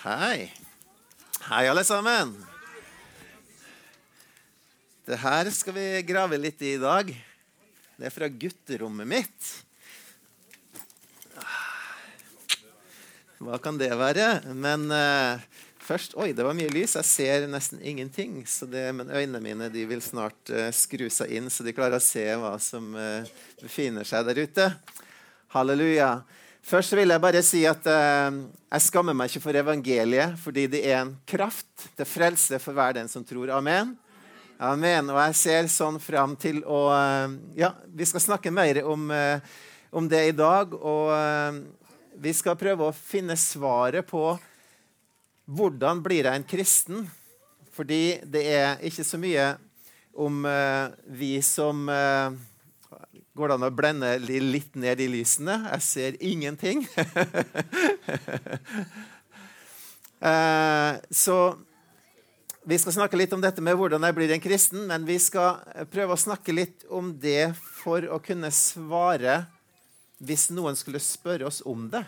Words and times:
Hei. 0.00 0.48
Hei, 1.44 1.66
alle 1.68 1.82
sammen. 1.84 2.30
Det 5.04 5.18
her 5.20 5.50
skal 5.52 5.76
vi 5.76 5.84
grave 6.08 6.38
litt 6.40 6.62
i 6.64 6.70
i 6.72 6.78
dag. 6.80 7.10
Det 7.98 8.08
er 8.08 8.14
fra 8.14 8.30
gutterommet 8.32 9.10
mitt. 9.10 9.50
Hva 13.44 13.60
kan 13.60 13.76
det 13.76 13.92
være? 13.92 14.30
Men 14.56 14.88
uh, 14.88 15.36
først 15.84 16.16
Oi, 16.16 16.30
det 16.32 16.48
var 16.48 16.56
mye 16.56 16.72
lys. 16.72 16.96
Jeg 16.96 17.10
ser 17.10 17.48
nesten 17.52 17.84
ingenting. 17.84 18.40
Det, 18.72 18.88
men 18.96 19.12
øynene 19.12 19.44
mine 19.44 19.68
vil 19.68 20.00
snart 20.00 20.48
uh, 20.48 20.70
skru 20.72 21.10
seg 21.12 21.36
inn, 21.36 21.52
så 21.52 21.60
de 21.60 21.76
klarer 21.76 22.00
å 22.00 22.08
se 22.08 22.24
hva 22.40 22.56
som 22.56 22.94
uh, 22.96 23.28
befinner 23.60 24.08
seg 24.08 24.32
der 24.32 24.46
ute. 24.48 24.72
Halleluja. 25.52 26.14
Først 26.60 26.92
vil 26.92 27.08
jeg 27.08 27.22
bare 27.22 27.40
si 27.42 27.64
at 27.68 27.86
eh, 27.88 28.36
jeg 28.68 28.84
skammer 28.84 29.16
meg 29.16 29.30
ikke 29.30 29.42
for 29.46 29.56
evangeliet, 29.56 30.36
fordi 30.38 30.66
det 30.70 30.84
er 30.84 31.00
en 31.00 31.16
kraft 31.28 31.88
til 31.96 32.06
frelse 32.06 32.60
for 32.62 32.76
hver 32.76 32.98
den 33.00 33.08
som 33.08 33.24
tror. 33.24 33.50
Amen. 33.56 33.96
Amen. 34.60 35.06
Og 35.08 35.16
jeg 35.16 35.36
ser 35.40 35.68
sånn 35.72 35.96
fram 36.04 36.34
til 36.36 36.58
å 36.68 36.82
eh, 36.92 37.32
Ja, 37.62 37.70
vi 37.88 38.04
skal 38.04 38.20
snakke 38.20 38.52
mer 38.52 38.82
om, 38.84 39.06
eh, 39.08 39.40
om 39.88 40.04
det 40.04 40.20
i 40.28 40.34
dag. 40.36 40.74
Og 40.76 41.14
eh, 41.16 41.62
vi 42.20 42.34
skal 42.36 42.58
prøve 42.60 42.90
å 42.90 42.92
finne 42.92 43.38
svaret 43.40 44.04
på 44.04 44.34
hvordan 45.48 46.04
blir 46.04 46.28
jeg 46.28 46.42
en 46.42 46.44
kristen? 46.44 47.08
Fordi 47.72 48.20
det 48.28 48.44
er 48.52 48.84
ikke 48.84 49.06
så 49.06 49.16
mye 49.16 49.54
om 50.12 50.42
vi 51.16 51.38
som 51.40 51.86
Går 53.40 53.48
det 53.48 53.54
an 53.56 53.64
å 53.64 53.72
blende 53.72 54.08
litt 54.20 54.74
ned 54.76 55.00
i 55.00 55.06
lysene? 55.08 55.54
Jeg 55.70 55.84
ser 55.86 56.20
ingenting. 56.20 56.84
Eh, 60.20 60.94
så 61.16 61.34
vi 62.68 62.76
skal 62.76 62.92
snakke 62.92 63.16
litt 63.16 63.30
om 63.32 63.40
dette 63.40 63.62
med 63.64 63.78
hvordan 63.80 64.02
jeg 64.04 64.16
blir 64.18 64.32
en 64.34 64.42
kristen, 64.44 64.82
men 64.84 65.06
vi 65.08 65.14
skal 65.16 65.62
prøve 65.88 66.12
å 66.12 66.20
snakke 66.20 66.52
litt 66.52 66.84
om 66.92 67.14
det 67.22 67.54
for 67.56 68.04
å 68.04 68.18
kunne 68.20 68.50
svare 68.52 69.38
hvis 70.20 70.50
noen 70.52 70.76
skulle 70.76 71.00
spørre 71.00 71.48
oss 71.48 71.62
om 71.64 71.88
det. 71.94 72.02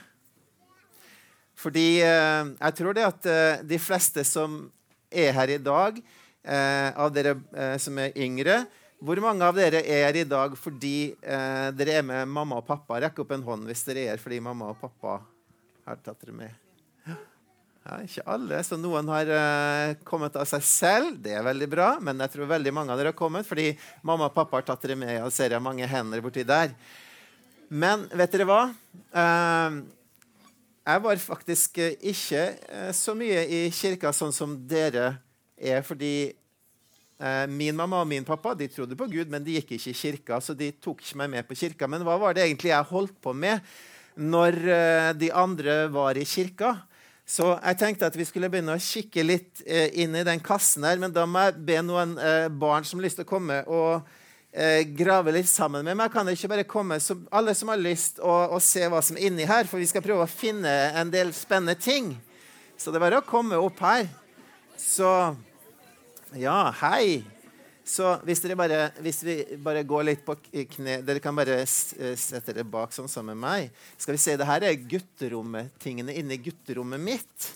Fordi 1.56 1.86
eh, 2.04 2.52
jeg 2.52 2.78
tror 2.82 3.00
det 3.00 3.08
at 3.08 3.30
eh, 3.32 3.64
de 3.64 3.80
fleste 3.80 4.26
som 4.28 4.60
er 5.08 5.32
her 5.32 5.56
i 5.56 5.60
dag, 5.62 6.04
av 6.44 7.12
dere 7.14 7.36
som 7.80 7.96
er 8.02 8.16
yngre 8.18 8.64
Hvor 9.02 9.18
mange 9.18 9.42
av 9.42 9.56
dere 9.58 9.80
er 9.82 10.14
i 10.14 10.22
dag 10.28 10.52
fordi 10.54 11.12
eh, 11.26 11.68
dere 11.74 11.98
er 11.98 12.04
med 12.06 12.28
mamma 12.30 12.60
og 12.60 12.66
pappa? 12.68 13.00
Rekk 13.02 13.24
opp 13.24 13.32
en 13.34 13.42
hånd 13.42 13.66
hvis 13.66 13.82
dere 13.88 14.04
er 14.12 14.20
fordi 14.22 14.38
mamma 14.44 14.68
og 14.70 14.78
pappa 14.78 15.16
har 15.88 15.96
tatt 16.04 16.20
dere 16.22 16.36
med. 16.36 16.58
Ja, 17.82 17.96
ikke 17.98 18.22
alle, 18.30 18.60
så 18.62 18.76
noen 18.78 19.08
har 19.10 19.26
eh, 19.26 19.96
kommet 20.06 20.36
av 20.38 20.46
seg 20.46 20.62
selv. 20.62 21.16
Det 21.24 21.32
er 21.34 21.42
veldig 21.42 21.66
bra. 21.72 21.88
Men 21.98 22.22
jeg 22.22 22.30
tror 22.36 22.52
veldig 22.52 22.72
mange 22.76 22.94
av 22.94 23.00
dere 23.00 23.10
har 23.10 23.18
kommet 23.18 23.48
fordi 23.48 23.72
mamma 24.06 24.28
og 24.28 24.36
pappa 24.36 24.60
har 24.60 24.68
tatt 24.68 24.86
dere 24.86 25.00
med. 25.00 25.16
Og 25.26 25.34
ser 25.34 25.56
jeg 25.56 25.64
mange 25.66 25.88
hender 25.90 26.22
borti 26.22 26.46
der. 26.46 26.70
Men 27.74 28.04
vet 28.14 28.36
dere 28.36 28.46
hva? 28.46 28.60
Eh, 29.18 29.80
jeg 30.92 31.02
var 31.08 31.24
faktisk 31.26 31.82
ikke 31.82 32.44
eh, 32.54 32.92
så 32.94 33.16
mye 33.18 33.42
i 33.50 33.64
kirka 33.74 34.14
sånn 34.14 34.34
som 34.36 34.54
dere 34.70 35.16
er, 35.58 35.82
fordi 35.86 36.30
min 37.48 37.76
mamma 37.78 38.00
og 38.02 38.08
min 38.10 38.24
pappa 38.26 38.54
de 38.58 38.66
trodde 38.72 38.96
på 38.98 39.06
Gud, 39.06 39.28
men 39.30 39.44
de 39.44 39.54
gikk 39.58 39.76
ikke 39.76 39.92
i 39.92 39.98
kirka, 39.98 40.40
så 40.42 40.56
de 40.58 40.72
tok 40.82 41.04
ikke 41.04 41.18
meg 41.20 41.30
med 41.30 41.46
på 41.46 41.54
kirka. 41.60 41.86
Men 41.86 42.02
hva 42.06 42.16
var 42.18 42.34
det 42.34 42.46
egentlig 42.46 42.72
jeg 42.72 42.88
holdt 42.90 43.14
på 43.22 43.34
med 43.36 43.62
når 44.18 44.58
eh, 44.74 45.10
de 45.20 45.28
andre 45.30 45.76
var 45.92 46.18
i 46.18 46.26
kirka? 46.26 46.74
Så 47.32 47.52
jeg 47.54 47.78
tenkte 47.78 48.08
at 48.08 48.16
vi 48.18 48.26
skulle 48.26 48.50
begynne 48.50 48.74
å 48.74 48.82
kikke 48.82 49.22
litt 49.24 49.62
eh, 49.64 49.92
inn 50.02 50.16
i 50.18 50.24
den 50.26 50.42
kassen 50.42 50.84
her, 50.84 50.98
men 51.00 51.14
da 51.14 51.24
må 51.28 51.46
jeg 51.46 51.62
be 51.68 51.78
noen 51.84 52.16
eh, 52.18 52.48
barn 52.50 52.84
som 52.84 52.98
har 52.98 53.06
lyst 53.06 53.20
til 53.20 53.26
å 53.26 53.30
komme 53.30 53.60
og 53.70 54.02
eh, 54.50 54.82
grave 54.98 55.32
litt 55.36 55.48
sammen 55.48 55.86
med 55.86 55.96
meg. 55.96 56.10
Kan 56.12 56.28
ikke 56.28 56.50
bare 56.50 56.66
komme 56.68 56.98
alle 57.30 57.54
som 57.56 57.70
har 57.72 57.80
lyst, 57.80 58.18
og, 58.18 58.58
og 58.58 58.60
se 58.64 58.84
hva 58.90 59.00
som 59.04 59.16
er 59.16 59.30
inni 59.30 59.46
her? 59.48 59.70
For 59.70 59.80
vi 59.80 59.88
skal 59.88 60.04
prøve 60.04 60.26
å 60.26 60.32
finne 60.32 60.74
en 60.98 61.14
del 61.14 61.32
spennende 61.36 61.78
ting. 61.78 62.12
Så 62.76 62.90
det 62.90 62.98
er 62.98 63.06
bare 63.06 63.22
å 63.22 63.28
komme 63.28 63.60
opp 63.62 63.80
her. 63.86 64.10
Så 64.76 65.08
Ja, 66.38 66.72
hei. 66.80 67.20
Så 67.84 68.06
hvis, 68.24 68.40
dere 68.40 68.56
bare, 68.56 68.78
hvis 69.02 69.18
vi 69.26 69.34
bare 69.60 69.82
går 69.84 70.04
litt 70.06 70.20
på 70.24 70.36
kne 70.70 71.00
Dere 71.02 71.20
kan 71.20 71.34
bare 71.34 71.58
eh, 71.64 71.66
sette 71.66 72.52
dere 72.52 72.64
bak 72.64 72.94
sånn 72.94 73.10
sammen 73.10 73.36
med 73.36 73.42
meg. 73.42 73.82
Skal 74.00 74.14
vi 74.14 74.22
se, 74.22 74.36
det 74.38 74.46
her 74.48 74.64
er 74.64 74.78
gutterommet-tingene 74.78 76.14
inni 76.16 76.38
gutterommet 76.40 77.02
mitt. 77.02 77.48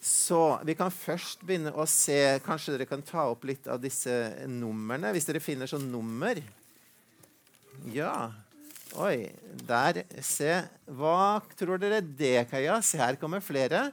Så 0.00 0.40
vi 0.64 0.76
kan 0.78 0.92
først 0.94 1.42
begynne 1.44 1.74
å 1.74 1.84
se 1.90 2.38
Kanskje 2.46 2.76
dere 2.76 2.88
kan 2.88 3.02
ta 3.04 3.26
opp 3.32 3.44
litt 3.48 3.66
av 3.68 3.82
disse 3.82 4.14
numrene? 4.48 5.10
Hvis 5.12 5.28
dere 5.28 5.42
finner 5.42 5.68
sånn 5.68 5.88
nummer. 5.90 6.40
Ja. 7.92 8.30
Oi. 9.02 9.26
Der. 9.66 10.04
Se. 10.24 10.62
Hva 10.86 11.42
tror 11.58 11.82
dere 11.82 12.00
det 12.00 12.46
gjøre? 12.46 12.80
Se, 12.86 13.02
her 13.02 13.18
kommer 13.20 13.44
flere. 13.44 13.90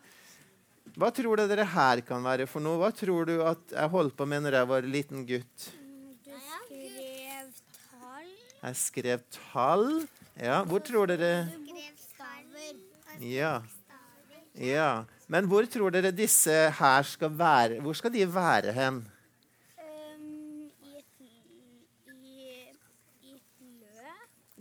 Hva 0.93 1.09
tror 1.09 1.41
dere 1.41 1.65
her 1.65 2.01
kan 2.05 2.21
være 2.21 2.45
for 2.45 2.61
noe? 2.61 2.77
Hva 2.77 2.91
tror 2.93 3.25
du 3.25 3.39
at 3.41 3.71
jeg 3.73 3.89
holdt 3.89 4.13
på 4.17 4.27
med 4.29 4.43
når 4.45 4.59
jeg 4.59 4.69
var 4.69 4.85
liten 4.85 5.23
gutt? 5.25 5.63
Du 6.21 6.35
skrev 6.37 7.47
tall. 7.79 8.27
Jeg 8.59 8.77
skrev 8.77 9.23
tall. 9.33 9.87
Ja, 10.37 10.59
hvor 10.69 10.83
tror 10.85 11.09
dere 11.09 11.47
Skrev 11.49 11.95
staver. 11.97 12.75
Ja. 13.25 13.55
ja. 14.53 14.91
Men 15.25 15.49
hvor 15.49 15.65
tror 15.65 15.95
dere 15.95 16.11
disse 16.13 16.53
her 16.77 17.09
skal 17.09 17.33
være? 17.41 17.79
Hvor 17.81 17.97
skal 17.97 18.13
de 18.13 18.27
være 18.29 18.75
hen? 18.77 18.99
Um. 19.81 20.69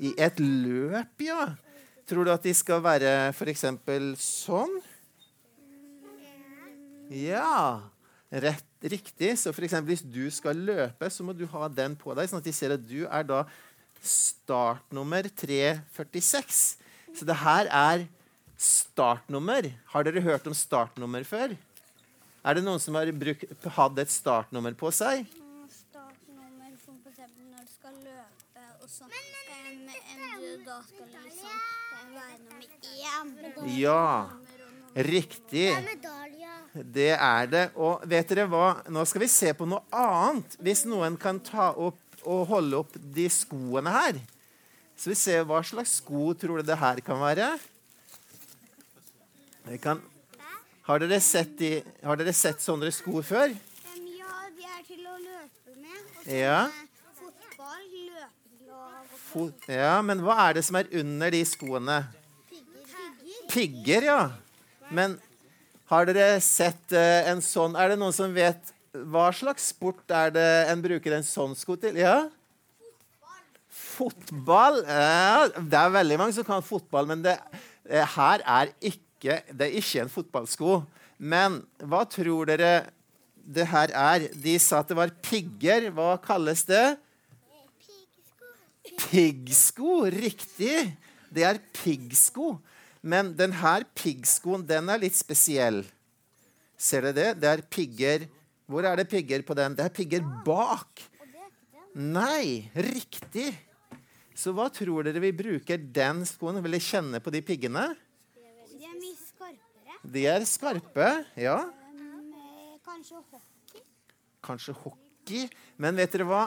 I 0.01 0.15
et 0.17 0.41
løp, 0.41 1.27
ja. 1.29 1.51
Tror 2.09 2.25
du 2.25 2.33
at 2.33 2.49
de 2.49 2.57
skal 2.57 2.81
være 2.85 3.13
f.eks. 3.37 3.69
sånn? 4.17 4.81
Ja. 7.13 7.83
Rett, 8.33 8.65
riktig. 8.81 9.35
Så 9.39 9.53
for 9.53 9.67
eksempel, 9.67 9.93
hvis 9.93 10.05
du 10.05 10.25
skal 10.33 10.57
løpe, 10.57 11.11
så 11.13 11.25
må 11.27 11.35
du 11.37 11.45
ha 11.53 11.69
den 11.69 11.97
på 12.01 12.15
deg, 12.17 12.31
sånn 12.31 12.41
at 12.41 12.49
de 12.49 12.55
ser 12.57 12.73
at 12.77 12.87
du 12.89 13.05
er 13.05 13.27
da 13.29 13.43
startnummer 14.03 15.29
346. 15.29 16.63
Så 17.13 17.29
det 17.29 17.37
her 17.43 17.69
er 17.69 18.07
startnummer. 18.57 19.69
Har 19.93 20.07
dere 20.09 20.23
hørt 20.25 20.49
om 20.49 20.57
startnummer 20.57 21.27
før? 21.29 21.55
Er 22.43 22.59
det 22.59 22.65
noen 22.67 22.81
som 22.83 22.97
har 22.99 23.11
brukt, 23.15 23.45
hatt 23.77 24.01
et 24.03 24.11
startnummer 24.11 24.75
på 24.79 24.91
seg? 24.95 25.27
Mm, 25.37 25.69
Startnummer 25.71 26.73
som 26.83 26.97
eksempel 27.07 27.45
når 27.53 27.69
du 27.69 27.75
skal 27.77 28.01
løpe, 28.03 28.65
og 28.81 28.89
så 28.91 29.07
en, 29.07 29.85
en, 29.85 30.25
du 30.41 30.65
da 30.67 30.81
skal 30.89 31.13
liksom 31.13 31.53
være 32.17 32.41
nummer 32.49 32.67
én. 32.81 33.77
Ja. 33.79 34.09
Riktig. 34.97 35.71
Det 36.93 37.11
er 37.17 37.47
det. 37.53 37.65
Og 37.77 38.03
vet 38.09 38.29
dere 38.33 38.47
hva? 38.49 38.67
Nå 38.93 39.05
skal 39.09 39.25
vi 39.25 39.29
se 39.33 39.53
på 39.57 39.67
noe 39.69 39.83
annet. 39.93 40.57
Hvis 40.61 40.85
noen 40.89 41.17
kan 41.21 41.41
ta 41.45 41.71
opp 41.77 41.99
og 42.29 42.45
holde 42.53 42.79
opp 42.79 42.95
de 43.17 43.27
skoene 43.33 43.91
her. 43.93 44.21
Så 44.97 45.11
vi 45.11 45.17
ser 45.19 45.43
hva 45.49 45.59
slags 45.67 45.97
sko 45.99 46.33
tror 46.39 46.61
du 46.63 46.69
det 46.69 46.77
her 46.79 47.01
kan 47.05 47.19
være? 47.21 47.49
Kan, 49.83 50.01
har, 50.87 50.99
dere 51.03 51.19
sett 51.23 51.53
de, 51.59 51.71
har 52.03 52.19
dere 52.19 52.33
sett 52.35 52.63
sånne 52.63 52.91
sko 52.95 53.23
før? 53.25 53.53
Ja, 54.19 54.39
de 54.55 54.67
er 54.67 54.81
til 54.87 55.05
å 55.07 55.17
løpe 55.23 55.77
med. 55.79 56.01
Og 56.19 56.25
så 56.27 56.39
Ja. 56.39 56.59
fotball, 57.19 58.11
og 58.71 59.19
Fot- 59.33 59.69
Ja, 59.69 60.03
men 60.03 60.21
hva 60.21 60.37
er 60.51 60.55
det 60.55 60.65
som 60.65 60.77
er 60.77 60.87
under 60.93 61.31
de 61.31 61.45
skoene? 61.45 62.01
pigger. 62.51 63.49
Pigger, 63.49 64.03
ja. 64.03 64.21
Men 64.93 65.17
har 65.91 66.07
dere 66.09 66.37
sett 66.45 66.95
eh, 66.97 67.29
en 67.31 67.43
sånn 67.45 67.77
Er 67.81 67.93
det 67.93 67.99
noen 68.01 68.15
som 68.17 68.33
vet 68.35 68.73
hva 68.93 69.31
slags 69.33 69.71
sport 69.73 70.13
er 70.13 70.33
det 70.35 70.49
en 70.69 70.81
bruker 70.85 71.15
en 71.17 71.25
sånn 71.25 71.55
sko 71.57 71.79
til? 71.81 71.97
Ja? 71.97 72.27
Fotball? 73.73 74.83
Ja, 74.85 75.47
det 75.57 75.79
er 75.79 75.95
veldig 75.95 76.19
mange 76.21 76.35
som 76.37 76.45
kan 76.45 76.65
fotball, 76.65 77.09
men 77.09 77.23
det 77.25 77.39
eh, 77.89 78.05
her 78.19 78.45
er 78.45 78.73
ikke, 78.85 79.39
det 79.49 79.65
er 79.65 79.79
ikke 79.81 80.03
en 80.05 80.13
fotballsko. 80.13 80.83
Men 81.17 81.63
hva 81.81 82.03
tror 82.11 82.51
dere 82.53 82.73
det 83.43 83.65
her 83.73 83.95
er? 83.97 84.27
De 84.45 84.59
sa 84.61 84.83
at 84.83 84.93
det 84.93 84.99
var 84.99 85.15
pigger. 85.25 85.89
Hva 85.97 86.19
kalles 86.23 86.67
det? 86.69 86.85
Piggsko, 89.07 90.03
riktig. 90.13 90.93
Det 91.33 91.49
er 91.49 91.63
piggsko. 91.81 92.59
Men 93.03 93.33
denne 93.35 93.75
piggskoen, 93.99 94.63
den 94.67 94.91
er 94.93 95.01
litt 95.03 95.19
spesiell. 95.19 95.83
Ser 96.79 97.09
dere 97.09 97.17
det? 97.17 97.31
Det 97.43 97.51
er 97.51 97.63
pigger 97.71 98.29
Hvor 98.71 98.87
er 98.87 98.97
det 98.97 99.11
pigger 99.11 99.43
på 99.45 99.55
den? 99.59 99.75
Det 99.77 99.85
er 99.85 99.93
pigger 99.93 100.23
bak. 100.47 101.03
Nei, 101.93 102.71
riktig. 102.73 103.51
Så 104.35 104.55
hva 104.57 104.71
tror 104.73 105.05
dere 105.05 105.21
vi 105.21 105.33
bruker 105.37 105.77
den 105.77 106.23
skoen? 106.29 106.63
Vil 106.65 106.79
dere 106.79 106.87
kjenne 106.87 107.21
på 107.21 107.33
de 107.35 107.43
piggene? 107.45 107.91
De 108.73 108.87
er 108.87 108.95
mye 108.97 109.19
skarpere. 109.19 109.99
De 110.15 110.25
er 110.31 110.47
skarpe, 110.49 111.11
ja. 111.37 111.59
Kanskje 112.87 113.19
hockey. 113.19 113.83
Kanskje 114.47 114.77
hockey. 114.79 115.45
Men 115.77 116.01
vet 116.01 116.17
dere 116.17 116.29
hva? 116.31 116.47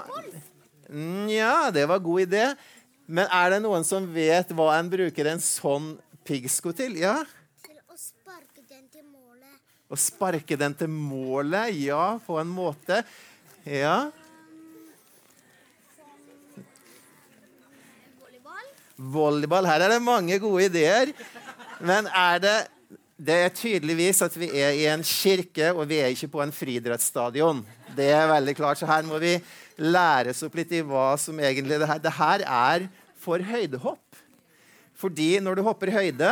Nja, 0.89 1.69
det 1.75 1.85
var 1.91 2.01
god 2.03 2.25
idé. 2.25 2.47
Men 3.05 3.29
er 3.29 3.53
det 3.53 3.61
noen 3.61 3.85
som 3.85 4.07
vet 4.15 4.49
hva 4.57 4.71
en 4.79 4.89
bruker 4.89 5.29
en 5.29 5.41
sånn 5.43 5.93
piggsko 6.25 6.73
til? 6.75 6.97
Ja? 7.01 7.19
Til 7.65 7.77
å 7.85 7.97
sparke 7.99 8.63
den 8.65 8.85
til 8.89 9.05
målet. 9.05 9.57
Å 9.85 9.97
sparke 9.99 10.57
den 10.59 10.75
til 10.77 10.91
målet? 10.91 11.73
Ja, 11.77 12.17
på 12.25 12.39
en 12.41 12.51
måte. 12.51 13.03
Ja. 13.65 14.09
Volleyball. 18.21 18.71
Volleyball. 18.97 19.69
Her 19.69 19.85
er 19.85 19.95
det 19.95 20.01
mange 20.05 20.39
gode 20.41 20.69
ideer. 20.71 21.13
Men 21.79 22.09
er 22.09 22.39
det 22.41 22.57
Det 23.15 23.35
er 23.45 23.51
tydeligvis 23.55 24.17
at 24.25 24.33
vi 24.35 24.49
er 24.59 24.73
i 24.75 24.89
en 24.91 24.99
kirke, 24.99 25.69
og 25.71 25.85
vi 25.87 26.01
er 26.03 26.11
ikke 26.11 26.27
på 26.33 26.41
en 26.43 26.51
friidrettsstadion. 26.51 27.61
Det 27.95 28.09
er 28.11 28.27
veldig 28.27 28.55
klart, 28.57 28.75
så 28.75 28.89
her 28.89 29.07
må 29.07 29.15
vi 29.23 29.37
læres 29.79 30.43
opp 30.43 30.57
litt 30.59 30.73
i 30.75 30.81
hva 30.83 31.13
som 31.15 31.39
egentlig 31.39 31.79
det 31.79 31.87
her, 31.87 32.01
det 32.03 32.11
her 32.11 32.43
er 32.43 32.87
for 33.15 33.39
høydehopp. 33.39 34.04
Fordi 34.95 35.35
når 35.43 35.59
du 35.59 35.65
hopper 35.65 35.91
høyde, 35.93 36.31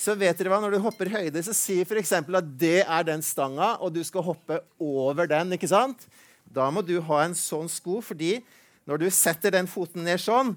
så 0.00 0.14
vet 0.16 0.38
dere 0.38 0.52
hva, 0.52 0.60
når 0.62 0.76
du 0.76 0.80
hopper 0.80 1.10
høyde, 1.12 1.42
så 1.44 1.52
sier 1.56 1.84
f.eks. 1.84 2.14
at 2.16 2.52
det 2.58 2.80
er 2.86 3.04
den 3.04 3.22
stanga, 3.24 3.74
og 3.84 3.92
du 3.92 4.00
skal 4.06 4.24
hoppe 4.24 4.62
over 4.80 5.28
den. 5.28 5.52
ikke 5.56 5.68
sant? 5.68 6.06
Da 6.48 6.70
må 6.72 6.82
du 6.82 6.96
ha 7.04 7.24
en 7.26 7.36
sånn 7.36 7.68
sko, 7.70 8.00
fordi 8.04 8.38
når 8.88 9.04
du 9.04 9.08
setter 9.12 9.52
den 9.54 9.68
foten 9.70 10.06
ned 10.08 10.22
sånn, 10.22 10.54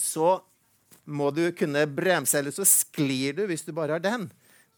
så 0.00 0.38
må 1.08 1.28
du 1.32 1.44
kunne 1.56 1.84
bremse, 1.88 2.38
eller 2.40 2.54
så 2.54 2.66
sklir 2.68 3.36
du 3.36 3.44
hvis 3.48 3.64
du 3.66 3.74
bare 3.76 3.96
har 3.96 4.04
den. 4.04 4.26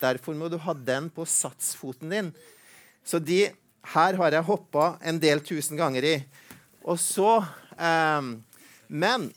Derfor 0.02 0.34
må 0.34 0.50
du 0.50 0.58
ha 0.62 0.74
den 0.74 1.08
på 1.12 1.26
satsfoten 1.28 2.12
din. 2.12 2.30
Så 3.06 3.22
de 3.22 3.46
her 3.94 4.18
har 4.18 4.36
jeg 4.36 4.46
hoppa 4.46 4.94
en 5.06 5.18
del 5.22 5.42
tusen 5.44 5.78
ganger 5.78 6.06
i. 6.06 6.14
Og 6.84 6.98
så 7.00 7.40
eh, 7.76 8.30
Men 8.88 9.28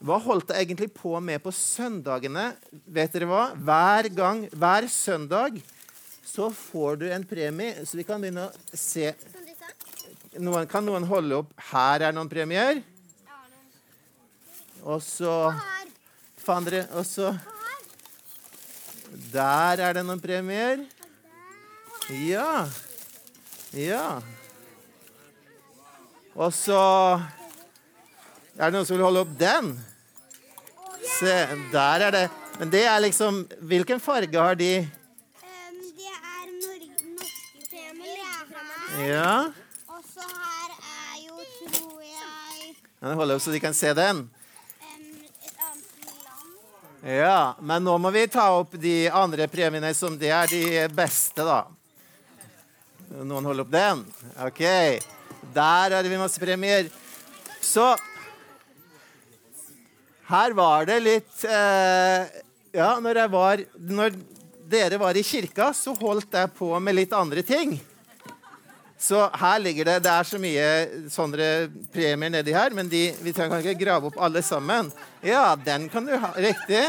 hva 0.00 0.16
holdt 0.24 0.48
jeg 0.54 0.64
egentlig 0.64 0.88
på 0.96 1.12
med 1.20 1.42
på 1.44 1.52
søndagene? 1.52 2.54
Vet 2.88 3.12
dere 3.12 3.26
hva? 3.28 3.42
Hver 3.52 4.08
gang, 4.16 4.46
hver 4.48 4.86
søndag 4.88 5.58
så 6.24 6.46
får 6.54 6.96
du 7.02 7.04
en 7.12 7.26
premie. 7.28 7.74
Så 7.84 7.98
vi 7.98 8.06
kan 8.08 8.22
begynne 8.22 8.46
å 8.48 8.76
se 8.76 9.10
noen, 10.38 10.68
Kan 10.70 10.86
noen 10.86 11.04
holde 11.10 11.40
opp 11.42 11.52
Her 11.72 12.06
er 12.06 12.14
noen 12.16 12.30
premier. 12.30 12.80
Og 14.86 15.02
så. 15.04 15.50
Faen 16.40 16.64
dere 16.64 16.86
Og 16.96 17.04
så 17.04 17.34
Der 19.34 19.82
er 19.84 19.98
det 19.98 20.06
noen 20.06 20.22
premier. 20.22 20.86
Ja. 22.24 22.64
Ja. 23.76 24.06
Og 26.32 26.54
så 26.56 26.80
Er 28.56 28.70
det 28.70 28.74
noen 28.78 28.86
som 28.88 28.96
vil 28.96 29.08
holde 29.10 29.26
opp 29.26 29.36
den? 29.36 29.74
Se, 31.04 31.34
der 31.72 32.06
er 32.06 32.10
det. 32.14 32.26
Men 32.60 32.70
det 32.72 32.82
er 32.84 33.00
liksom 33.00 33.44
Hvilken 33.70 34.00
farge 34.02 34.36
har 34.40 34.54
de? 34.58 34.72
Um, 34.80 35.78
det 35.96 36.10
er 36.10 36.44
Norge, 36.60 36.90
norske 37.16 37.64
premier. 37.70 39.08
Ja. 39.08 39.32
Og 39.88 40.02
så 40.04 40.26
her 40.26 40.74
er 40.76 41.16
jo, 41.24 41.46
tror 41.72 42.04
jeg, 42.04 42.76
Den 43.00 43.16
holder 43.22 43.38
opp 43.40 43.44
så 43.46 43.54
de 43.54 43.62
kan 43.64 43.76
se 43.76 43.94
den. 43.96 44.24
um, 44.26 45.08
et 45.40 45.64
annet 45.66 46.12
land. 46.26 46.54
Ja, 47.16 47.54
Men 47.60 47.84
nå 47.88 47.96
må 47.98 48.12
vi 48.12 48.26
ta 48.28 48.50
opp 48.60 48.76
de 48.76 49.08
andre 49.08 49.48
premiene 49.48 49.94
som 49.96 50.18
det 50.20 50.32
er 50.36 50.52
de 50.52 50.64
beste, 50.94 51.44
da. 51.46 51.62
Noen 53.10 53.44
holder 53.48 53.64
opp 53.64 53.72
den? 53.72 54.04
OK. 54.46 54.60
Der 55.54 55.90
er 55.96 56.02
det 56.04 56.10
vi 56.12 56.20
masse 56.20 56.38
premier. 56.38 56.90
Så 57.60 57.88
her 60.30 60.54
var 60.56 60.86
det 60.86 61.00
litt 61.02 61.44
eh, 61.44 62.40
Ja, 62.76 62.94
når, 63.02 63.24
jeg 63.24 63.30
var, 63.32 63.62
når 63.98 64.18
dere 64.70 64.98
var 65.02 65.18
i 65.18 65.24
kirka, 65.26 65.72
så 65.74 65.94
holdt 65.98 66.36
jeg 66.38 66.52
på 66.54 66.70
med 66.78 66.94
litt 66.94 67.14
andre 67.16 67.42
ting. 67.42 67.74
Så 69.00 69.24
her 69.40 69.58
ligger 69.58 69.88
det 69.88 69.96
Det 70.04 70.12
er 70.12 70.28
så 70.28 70.38
mye 70.38 70.66
sånne 71.10 71.48
premier 71.92 72.30
nedi 72.30 72.54
her, 72.54 72.74
men 72.76 72.90
de, 72.92 73.08
vi 73.24 73.32
kan 73.34 73.50
ikke 73.56 73.78
grave 73.80 74.10
opp 74.10 74.20
alle 74.20 74.42
sammen. 74.44 74.92
Ja, 75.24 75.56
den 75.56 75.88
kan 75.90 76.06
du 76.06 76.14
ha. 76.14 76.34
Riktig. 76.36 76.84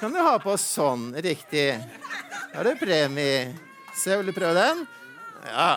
Kan 0.00 0.12
du 0.12 0.18
ha 0.18 0.34
på 0.42 0.56
sånn. 0.58 1.12
Riktig. 1.22 1.70
Da 2.52 2.60
er 2.60 2.72
det 2.72 2.78
premie. 2.82 3.52
Se, 3.94 4.16
vil 4.18 4.32
du 4.32 4.36
prøve 4.36 4.58
den? 4.58 4.84
Ja. 5.46 5.72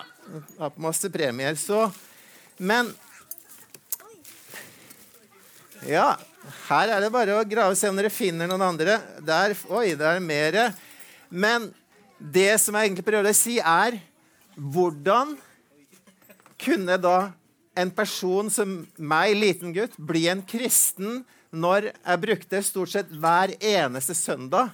Har 0.58 0.72
på 0.74 0.82
masse 0.82 1.10
premier, 1.14 1.56
så 1.56 1.92
Men 2.58 2.94
Ja. 5.86 6.16
Her 6.66 6.92
er 6.96 7.04
det 7.04 7.14
bare 7.14 7.38
å 7.40 7.46
grave 7.48 7.74
og 7.74 7.80
se 7.80 7.90
om 7.90 7.98
dere 7.98 8.14
finner 8.14 8.50
noen 8.50 8.64
andre. 8.66 9.00
Der, 9.26 9.56
oi, 9.70 9.94
det 9.98 10.06
er 10.06 10.22
mer. 10.24 10.60
Men 11.30 11.70
det 12.20 12.56
som 12.62 12.76
jeg 12.76 12.90
egentlig 12.90 13.06
prøver 13.08 13.32
å 13.32 13.38
si, 13.38 13.58
er 13.60 13.98
hvordan 14.56 15.36
kunne 16.62 16.98
da 17.02 17.18
en 17.76 17.92
person 17.92 18.50
som 18.54 18.78
meg, 18.96 19.36
liten 19.36 19.74
gutt, 19.76 19.98
bli 20.00 20.28
en 20.32 20.44
kristen 20.48 21.24
når 21.56 21.90
jeg 21.92 22.22
brukte 22.24 22.64
stort 22.64 22.94
sett 22.94 23.12
hver 23.12 23.56
eneste 23.60 24.16
søndag 24.16 24.72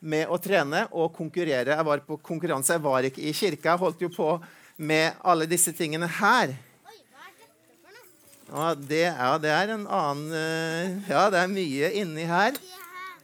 med 0.00 0.30
å 0.32 0.38
trene 0.42 0.86
og 0.90 1.12
konkurrere? 1.14 1.76
Jeg 1.76 1.86
var 1.86 2.02
på 2.06 2.18
konkurranse, 2.24 2.74
jeg 2.74 2.84
var 2.84 3.06
ikke 3.06 3.22
i 3.22 3.34
kirka. 3.36 3.74
Jeg 3.74 3.82
holdt 3.84 4.02
jo 4.06 4.10
på 4.14 4.32
med 4.80 5.20
alle 5.22 5.46
disse 5.50 5.74
tingene 5.76 6.08
her. 6.20 6.56
Oi, 6.88 6.98
hva 7.12 7.28
er 7.28 7.34
dette 7.36 7.76
for 7.78 7.92
noe? 7.94 8.06
Ja, 8.50 8.74
det, 8.74 9.04
ja, 9.06 9.30
det 9.38 9.50
er 9.54 9.70
en 9.76 9.86
annen 9.86 10.32
eh, 10.34 11.10
Ja, 11.10 11.28
det 11.30 11.38
er 11.38 11.50
mye 11.52 11.90
inni 12.00 12.24
her. 12.26 12.56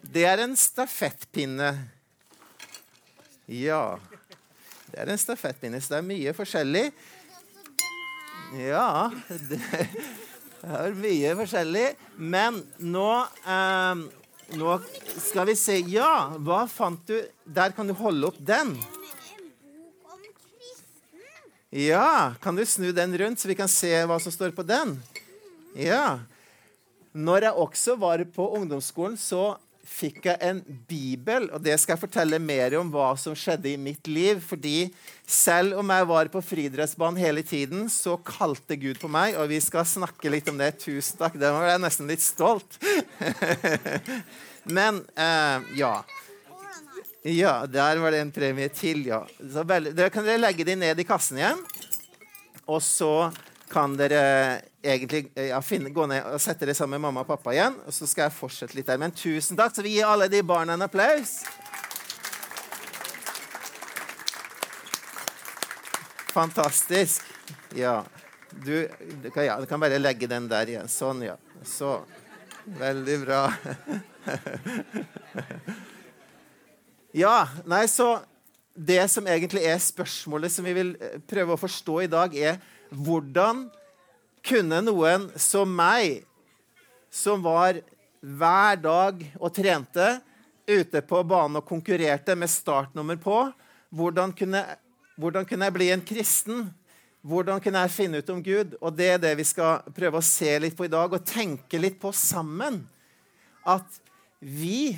Det 0.06 0.22
er 0.22 0.44
en 0.44 0.54
stafettpinne. 0.54 1.72
Ja. 3.50 3.98
Det 4.92 5.00
er 5.02 5.10
en 5.10 5.18
stafettpinne, 5.18 5.80
så 5.82 5.96
det 5.96 5.98
er 5.98 6.06
mye 6.12 6.34
forskjellig. 6.36 6.84
Er. 6.86 7.14
Ja, 8.54 9.10
det 9.50 9.58
er 10.62 10.94
mye 10.94 11.34
forskjellig. 11.40 11.88
Men 12.16 12.62
nå 12.78 13.10
eh, 13.42 14.06
Nå 14.56 14.76
skal 15.18 15.48
vi 15.48 15.56
se 15.58 15.80
Ja, 15.90 16.36
hva 16.38 16.68
fant 16.70 17.02
du? 17.10 17.16
Der 17.42 17.74
kan 17.74 17.90
du 17.90 17.96
holde 17.98 18.30
opp 18.30 18.38
den. 18.38 18.76
Ja, 21.74 22.36
kan 22.40 22.54
du 22.54 22.62
snu 22.62 22.92
den 22.94 23.18
rundt, 23.18 23.42
så 23.42 23.50
vi 23.50 23.58
kan 23.58 23.68
se 23.68 23.90
hva 24.06 24.20
som 24.22 24.30
står 24.30 24.54
på 24.54 24.62
den? 24.62 24.94
Ja. 25.76 26.18
Når 27.16 27.48
jeg 27.48 27.62
også 27.66 27.96
var 28.00 28.24
på 28.32 28.48
ungdomsskolen, 28.58 29.16
så 29.20 29.54
fikk 29.86 30.24
jeg 30.26 30.42
en 30.42 30.58
bibel, 30.88 31.46
og 31.54 31.62
det 31.62 31.76
skal 31.78 31.94
jeg 31.94 32.02
fortelle 32.02 32.40
mer 32.42 32.74
om 32.80 32.88
hva 32.92 33.12
som 33.20 33.36
skjedde 33.38 33.70
i 33.70 33.78
mitt 33.80 34.08
liv. 34.10 34.40
Fordi 34.44 34.90
selv 35.22 35.78
om 35.80 35.92
jeg 35.94 36.08
var 36.10 36.30
på 36.32 36.42
friidrettsbanen 36.44 37.20
hele 37.22 37.44
tiden, 37.46 37.86
så 37.92 38.16
kalte 38.26 38.78
Gud 38.80 39.00
på 39.02 39.10
meg, 39.12 39.38
og 39.38 39.48
vi 39.52 39.60
skal 39.62 39.86
snakke 39.88 40.32
litt 40.32 40.50
om 40.50 40.58
det. 40.60 40.74
Tusen 40.82 41.20
takk. 41.20 41.38
Det 41.38 41.52
var 41.54 41.70
jeg 41.70 41.84
nesten 41.84 42.10
litt 42.10 42.24
stolt. 42.24 42.78
Men 44.76 45.04
eh, 45.14 45.72
ja. 45.78 45.94
Ja, 47.26 47.54
der 47.66 47.98
var 48.02 48.14
det 48.14 48.22
en 48.22 48.34
premie 48.34 48.68
til, 48.70 49.06
ja. 49.08 49.22
Så 49.38 49.64
dere 49.66 50.10
kan 50.14 50.26
dere 50.26 50.42
legge 50.42 50.66
de 50.66 50.76
ned 50.78 50.98
i 50.98 51.06
kassen 51.06 51.40
igjen. 51.40 51.62
Og 52.66 52.82
så 52.82 53.30
kan 53.70 53.96
dere 53.98 54.22
egentlig 54.82 55.26
ja, 55.34 55.58
finne, 55.64 55.90
gå 55.90 56.06
ned 56.06 56.26
og 56.30 56.40
sette 56.42 56.68
det 56.68 56.76
sammen 56.78 56.96
med 56.96 57.08
mamma 57.08 57.24
og 57.24 57.30
pappa 57.30 57.54
igjen. 57.54 57.78
Og 57.86 57.94
så 57.94 58.08
skal 58.08 58.28
jeg 58.28 58.36
fortsette 58.36 58.78
litt 58.78 58.88
der. 58.88 59.00
Men 59.02 59.14
tusen 59.14 59.58
takk, 59.58 59.74
så 59.74 59.84
vi 59.86 59.96
gir 59.96 60.08
alle 60.08 60.28
de 60.32 60.42
barna 60.46 60.76
en 60.76 60.86
applaus. 60.86 61.40
Fantastisk. 66.36 67.24
Ja. 67.74 68.04
Du, 68.52 68.88
du, 69.22 69.30
kan, 69.30 69.44
ja, 69.44 69.58
du 69.60 69.66
kan 69.68 69.80
bare 69.80 69.98
legge 69.98 70.28
den 70.30 70.48
der 70.48 70.68
igjen. 70.70 70.88
Sånn, 70.92 71.24
ja. 71.26 71.36
Så. 71.66 71.98
Veldig 72.78 73.20
bra. 73.26 73.42
Ja, 77.16 77.46
nei, 77.64 77.86
så 77.88 78.18
Det 78.76 79.06
som 79.08 79.24
egentlig 79.24 79.62
er 79.64 79.78
spørsmålet 79.80 80.52
som 80.52 80.66
vi 80.66 80.74
vil 80.76 80.90
eh, 81.00 81.14
prøve 81.24 81.54
å 81.54 81.60
forstå 81.60 81.94
i 82.04 82.08
dag, 82.12 82.34
er 82.36 82.58
hvordan 82.90 83.66
kunne 84.46 84.80
noen 84.84 85.28
som 85.40 85.70
meg, 85.70 86.24
som 87.10 87.42
var 87.44 87.80
hver 88.20 88.80
dag 88.82 89.22
og 89.38 89.52
trente 89.54 90.16
ute 90.66 91.02
på 91.06 91.22
banen 91.26 91.60
og 91.60 91.68
konkurrerte 91.68 92.34
med 92.38 92.50
startnummer 92.50 93.18
på, 93.22 93.38
hvordan 93.94 94.34
kunne, 94.36 94.62
hvordan 95.18 95.46
kunne 95.46 95.68
jeg 95.68 95.76
bli 95.76 95.90
en 95.94 96.04
kristen? 96.06 96.66
Hvordan 97.26 97.62
kunne 97.62 97.82
jeg 97.86 97.94
finne 97.94 98.22
ut 98.22 98.30
om 98.30 98.42
Gud? 98.42 98.76
Og 98.80 98.94
det 98.94 99.10
er 99.14 99.22
det 99.22 99.34
vi 99.38 99.46
skal 99.46 99.86
prøve 99.94 100.20
å 100.20 100.26
se 100.26 100.52
litt 100.62 100.76
på 100.78 100.86
i 100.86 100.92
dag 100.92 101.10
og 101.10 101.26
tenke 101.26 101.80
litt 101.80 101.98
på 102.02 102.12
sammen. 102.14 102.84
At 103.66 104.02
vi 104.38 104.94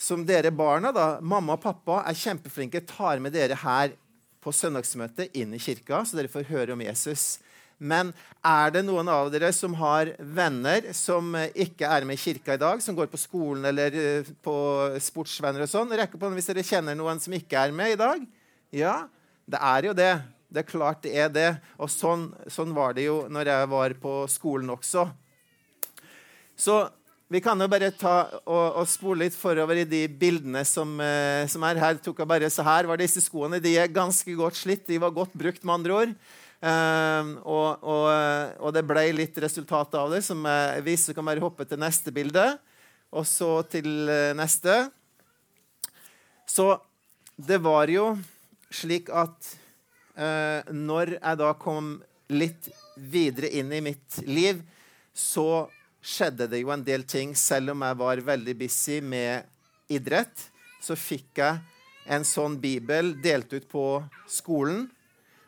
som 0.00 0.22
dere 0.24 0.52
barna, 0.54 0.92
da, 0.96 1.08
mamma 1.20 1.58
og 1.58 1.64
pappa, 1.64 2.00
er 2.08 2.16
kjempeflinke, 2.16 2.80
tar 2.88 3.20
med 3.20 3.34
dere 3.36 3.58
her 3.60 3.92
på 4.40 4.52
søndagsmøtet 4.54 5.36
inn 5.36 5.54
i 5.54 5.60
kirka, 5.62 6.02
så 6.04 6.18
dere 6.18 6.32
får 6.32 6.48
høre 6.48 6.74
om 6.74 6.82
Jesus. 6.84 7.38
Men 7.80 8.10
er 8.44 8.72
det 8.74 8.82
noen 8.84 9.08
av 9.08 9.30
dere 9.32 9.48
som 9.56 9.72
har 9.80 10.10
venner 10.20 10.90
som 10.96 11.32
eh, 11.38 11.48
ikke 11.64 11.88
er 11.88 12.04
med 12.08 12.18
i 12.18 12.20
kirka 12.20 12.56
i 12.56 12.60
dag, 12.60 12.82
som 12.84 12.96
går 12.96 13.08
på 13.08 13.20
skolen 13.20 13.64
eller 13.70 13.96
eh, 13.96 14.28
på 14.44 14.56
sportsvenner 15.00 15.64
og 15.64 15.72
sånn? 15.72 15.94
Rekk 15.96 16.16
opp 16.16 16.26
hånden 16.26 16.36
hvis 16.36 16.50
dere 16.52 16.66
kjenner 16.66 16.98
noen 16.98 17.22
som 17.24 17.32
ikke 17.36 17.64
er 17.64 17.72
med 17.72 17.94
i 17.94 18.00
dag. 18.00 18.26
Ja, 18.76 18.98
det 19.48 19.62
er 19.64 19.88
jo 19.88 19.96
det. 19.96 20.12
Det 20.50 20.60
er 20.60 20.68
klart 20.68 21.00
det 21.06 21.14
er 21.24 21.32
det. 21.32 21.48
Og 21.80 21.88
sånn, 21.88 22.28
sånn 22.52 22.76
var 22.76 22.92
det 22.98 23.08
jo 23.08 23.22
når 23.32 23.52
jeg 23.54 23.72
var 23.72 23.96
på 24.02 24.14
skolen 24.28 24.76
også. 24.76 25.06
Så 26.60 26.82
vi 27.30 27.38
kan 27.38 27.60
jo 27.62 27.68
bare 27.70 27.92
ta 27.94 28.14
og, 28.42 28.80
og 28.80 28.86
spole 28.90 29.28
litt 29.28 29.36
forover 29.38 29.84
i 29.84 29.86
de 29.86 30.02
bildene 30.10 30.64
som, 30.66 30.96
eh, 30.98 31.46
som, 31.46 31.62
er 31.62 31.78
her. 31.78 32.00
tok 32.02 32.24
jeg 32.24 32.30
bare 32.32 32.50
så 32.50 32.64
her 32.66 32.88
var 32.90 32.98
disse 32.98 33.22
skoene. 33.22 33.60
De 33.62 33.76
er 33.78 33.92
ganske 33.94 34.34
godt 34.34 34.58
slitt. 34.58 34.82
De 34.88 34.98
var 34.98 35.14
godt 35.14 35.36
brukt, 35.38 35.62
med 35.62 35.76
andre 35.76 35.94
ord. 36.00 36.16
Um, 36.60 37.30
og, 37.46 37.86
og, 37.86 38.08
og, 38.58 38.74
det 38.74 38.82
ble 38.84 39.06
litt 39.14 39.38
resultat 39.40 39.94
av 39.96 40.10
det, 40.12 40.24
som 40.26 40.42
jeg 40.42 40.82
viser. 40.84 41.14
Vi 41.14 41.20
kan 41.20 41.30
bare 41.30 41.46
hoppe 41.46 41.64
til 41.70 41.78
neste 41.80 42.10
bilde. 42.12 42.44
Og 43.14 43.22
så 43.30 43.62
til 43.70 44.10
uh, 44.10 44.34
neste. 44.34 44.82
Så 46.50 46.72
det 47.38 47.62
var 47.62 47.94
jo 47.94 48.10
slik 48.74 49.06
at 49.14 49.54
uh, 50.18 50.66
når 50.74 51.14
jeg 51.20 51.44
da 51.46 51.54
kom 51.62 52.00
litt 52.30 52.74
videre 52.98 53.54
inn 53.54 53.70
i 53.70 53.84
mitt 53.86 54.18
liv, 54.26 54.66
så 55.14 55.68
skjedde 56.00 56.48
det 56.50 56.62
jo 56.62 56.72
en 56.72 56.84
del 56.84 57.04
ting. 57.08 57.34
Selv 57.36 57.74
om 57.74 57.84
jeg 57.84 57.98
var 58.00 58.24
veldig 58.30 58.56
busy 58.58 59.00
med 59.04 59.48
idrett, 59.90 60.48
så 60.80 60.96
fikk 60.96 61.42
jeg 61.42 61.60
en 62.10 62.24
sånn 62.26 62.56
bibel 62.60 63.12
delt 63.22 63.52
ut 63.52 63.68
på 63.70 63.86
skolen. 64.30 64.88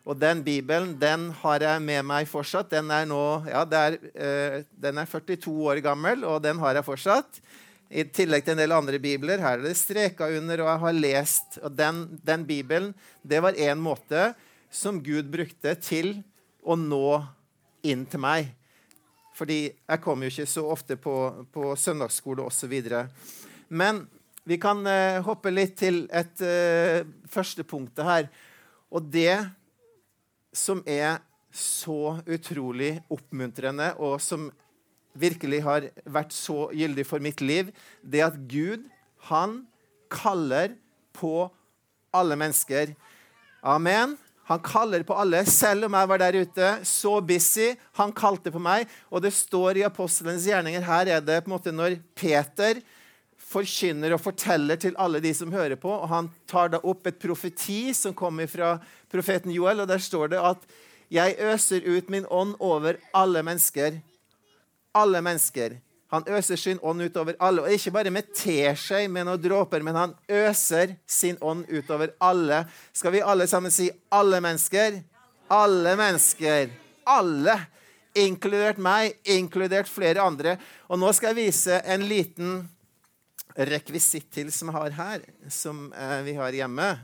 Og 0.02 0.18
den 0.18 0.42
bibelen 0.42 0.96
den 0.98 1.28
har 1.42 1.62
jeg 1.62 1.82
med 1.84 2.06
meg 2.08 2.28
fortsatt. 2.30 2.72
Den 2.72 2.90
er 2.90 3.06
nå 3.08 3.22
ja, 3.46 3.62
er, 3.78 3.98
uh, 4.18 4.56
den 4.84 4.98
er 4.98 5.10
42 5.10 5.52
år 5.70 5.82
gammel, 5.84 6.26
og 6.26 6.42
den 6.44 6.58
har 6.62 6.78
jeg 6.78 6.86
fortsatt. 6.86 7.42
I 7.92 8.06
tillegg 8.08 8.44
til 8.44 8.56
en 8.56 8.62
del 8.62 8.74
andre 8.74 8.98
bibler. 9.02 9.42
Her 9.42 9.60
er 9.60 9.66
det 9.66 9.76
streka 9.78 10.30
under, 10.32 10.64
og 10.64 10.72
jeg 10.72 10.82
har 10.86 10.98
lest. 10.98 11.60
Og 11.62 11.76
den, 11.76 12.06
den 12.24 12.46
bibelen, 12.48 12.90
det 13.22 13.42
var 13.44 13.58
én 13.58 13.80
måte 13.80 14.32
som 14.72 14.98
Gud 15.04 15.28
brukte 15.30 15.76
til 15.84 16.16
å 16.64 16.74
nå 16.78 17.20
inn 17.84 18.06
til 18.08 18.22
meg. 18.22 18.50
Fordi 19.36 19.60
jeg 19.70 20.02
kommer 20.04 20.28
jo 20.28 20.34
ikke 20.34 20.50
så 20.50 20.64
ofte 20.68 20.98
på, 21.00 21.14
på 21.52 21.72
søndagsskole 21.78 22.44
osv. 22.44 22.74
Men 23.72 24.04
vi 24.44 24.58
kan 24.60 24.84
eh, 24.86 25.22
hoppe 25.24 25.52
litt 25.52 25.76
til 25.80 26.04
et 26.12 26.42
eh, 26.44 27.04
første 27.30 27.64
punkt 27.64 28.02
her. 28.04 28.28
Og 28.92 29.06
det 29.12 29.38
som 30.52 30.82
er 30.84 31.22
så 31.52 32.18
utrolig 32.28 32.96
oppmuntrende, 33.12 33.92
og 34.00 34.18
som 34.24 34.50
virkelig 35.12 35.60
har 35.64 35.88
vært 36.08 36.32
så 36.32 36.70
gyldig 36.72 37.04
for 37.08 37.24
mitt 37.24 37.40
liv, 37.44 37.70
det 38.02 38.24
at 38.24 38.38
Gud, 38.48 38.84
han 39.28 39.62
kaller 40.12 40.76
på 41.16 41.48
alle 42.12 42.36
mennesker. 42.40 42.94
Amen. 43.62 44.16
Han 44.52 44.64
kaller 44.64 45.04
på 45.06 45.16
alle, 45.16 45.42
selv 45.48 45.88
om 45.88 45.94
jeg 45.96 46.08
var 46.10 46.20
der 46.20 46.40
ute, 46.44 46.70
så 46.84 47.18
busy. 47.24 47.72
Han 47.98 48.12
kalte 48.12 48.52
på 48.52 48.60
meg. 48.62 48.90
Og 49.08 49.24
det 49.24 49.32
står 49.34 49.80
i 49.80 49.86
apostelens 49.86 50.44
gjerninger 50.48 50.84
Her 50.84 51.16
er 51.16 51.24
det 51.24 51.42
på 51.42 51.50
en 51.50 51.56
måte 51.56 51.72
når 51.74 51.96
Peter 52.18 52.82
forkynner 53.52 54.14
og 54.14 54.22
forteller 54.22 54.80
til 54.80 54.96
alle 55.00 55.20
de 55.24 55.32
som 55.36 55.52
hører 55.52 55.76
på. 55.80 55.90
og 55.90 56.08
Han 56.12 56.30
tar 56.48 56.72
da 56.72 56.82
opp 56.84 57.08
et 57.08 57.20
profeti 57.20 57.94
som 57.96 58.16
kommer 58.16 58.48
fra 58.50 58.76
profeten 59.12 59.52
Joel, 59.52 59.84
og 59.84 59.90
der 59.90 60.02
står 60.02 60.32
det 60.32 60.40
at 60.40 60.68
jeg 61.12 61.36
øser 61.44 61.84
ut 61.84 62.08
min 62.12 62.28
ånd 62.32 62.54
over 62.60 62.96
alle 63.12 63.42
mennesker. 63.44 64.00
Alle 64.96 65.20
mennesker. 65.24 65.76
Han 66.12 66.26
øser 66.28 66.60
sin 66.60 66.80
ånd 66.84 67.00
utover 67.06 67.38
alle. 67.40 67.64
Og 67.64 67.72
ikke 67.72 67.94
bare 67.94 68.12
med 68.12 68.28
teskje 68.36 69.06
med 69.08 69.24
noen 69.24 69.40
dråper, 69.40 69.80
men 69.84 69.96
han 69.96 70.12
øser 70.28 70.96
sin 71.08 71.38
ånd 71.40 71.64
utover 71.72 72.12
alle. 72.20 72.66
Skal 72.92 73.14
vi 73.14 73.24
alle 73.24 73.46
sammen 73.48 73.72
si 73.72 73.90
'alle 74.12 74.40
mennesker'? 74.40 75.02
Alle 75.50 75.96
mennesker. 75.96 76.68
Alle. 77.06 77.66
Inkludert 78.14 78.78
meg, 78.78 79.16
inkludert 79.24 79.88
flere 79.88 80.20
andre. 80.20 80.58
Og 80.88 80.98
nå 80.98 81.12
skal 81.12 81.32
jeg 81.32 81.46
vise 81.46 81.80
en 81.84 82.04
liten 82.04 82.68
rekvisitt 83.56 84.30
til 84.32 84.52
som 84.52 84.68
jeg 84.68 84.76
har 84.76 84.90
her, 84.90 85.20
som 85.48 85.92
eh, 85.92 86.22
vi 86.22 86.32
har 86.34 86.52
hjemme. 86.52 86.98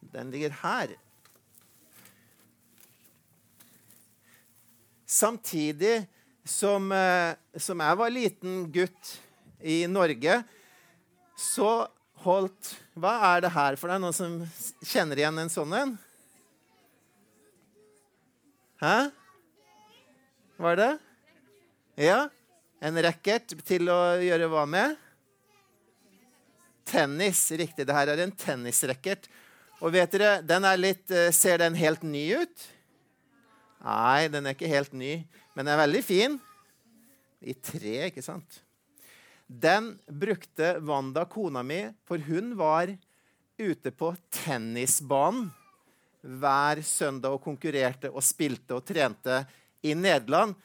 Den 0.00 0.30
ligger 0.30 0.50
her. 0.62 0.88
Samtidig 5.06 6.08
som, 6.48 6.92
eh, 6.92 7.36
som 7.56 7.80
jeg 7.84 7.98
var 8.00 8.12
liten 8.12 8.60
gutt 8.72 9.14
i 9.60 9.82
Norge, 9.90 10.42
så 11.38 11.70
holdt 12.24 12.74
Hva 12.98 13.12
er 13.36 13.44
det 13.44 13.52
her 13.54 13.76
for 13.78 13.92
deg? 13.92 14.00
Noen 14.02 14.16
som 14.16 14.32
kjenner 14.82 15.20
igjen 15.20 15.38
en 15.38 15.52
sånn 15.52 15.74
en? 15.76 15.92
Hæ? 18.82 19.10
Var 20.58 20.80
det? 20.80 20.90
Ja? 22.02 22.24
En 22.82 22.98
racket 23.02 23.54
til 23.66 23.90
å 23.90 24.18
gjøre 24.22 24.48
hva 24.50 24.64
med? 24.66 24.96
Tennis. 26.88 27.44
Riktig. 27.52 27.86
Det 27.86 27.94
her 27.94 28.10
er 28.10 28.24
en 28.24 28.34
tennisracket. 28.34 29.28
Og 29.78 29.94
vet 29.94 30.10
dere, 30.14 30.40
den 30.42 30.66
er 30.66 30.80
litt 30.80 31.10
eh, 31.14 31.30
Ser 31.34 31.60
den 31.62 31.78
helt 31.78 32.02
ny 32.02 32.24
ut? 32.42 32.66
Nei, 33.88 34.28
den 34.28 34.44
er 34.44 34.56
ikke 34.56 34.68
helt 34.68 34.92
ny, 34.92 35.22
men 35.54 35.64
den 35.64 35.72
er 35.72 35.80
veldig 35.86 36.00
fin. 36.04 36.34
I 37.40 37.54
tre, 37.54 37.94
ikke 38.10 38.24
sant? 38.24 38.60
Den 39.48 39.94
brukte 40.04 40.74
Wanda, 40.84 41.24
kona 41.30 41.62
mi, 41.64 41.86
for 42.04 42.20
hun 42.26 42.52
var 42.58 42.92
ute 43.58 43.92
på 43.94 44.12
tennisbanen 44.34 45.48
hver 46.20 46.82
søndag 46.84 47.36
og 47.38 47.44
konkurrerte 47.44 48.10
og 48.10 48.24
spilte 48.26 48.76
og 48.76 48.84
trente 48.84 49.40
i 49.86 49.94
Nederland. 49.96 50.56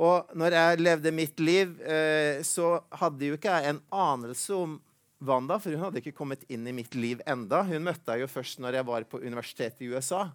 Og 0.00 0.30
når 0.34 0.56
jeg 0.56 0.80
levde 0.80 1.14
mitt 1.14 1.42
liv, 1.44 1.74
eh, 1.84 2.40
så 2.42 2.78
hadde 2.98 3.28
jo 3.28 3.36
ikke 3.36 3.52
jeg 3.52 3.74
en 3.74 3.82
anelse 3.92 4.56
om 4.56 4.78
Wanda, 5.20 5.58
for 5.60 5.76
hun 5.76 5.84
hadde 5.84 6.00
ikke 6.00 6.16
kommet 6.16 6.46
inn 6.48 6.64
i 6.66 6.74
mitt 6.74 6.96
liv 6.96 7.20
enda. 7.28 7.60
Hun 7.68 7.84
møtte 7.84 8.16
jeg 8.16 8.24
jo 8.24 8.30
først 8.32 8.62
når 8.64 8.80
jeg 8.80 8.88
var 8.88 9.04
på 9.04 9.20
universitetet 9.20 9.84
i 9.84 9.90
USA. 9.92 10.30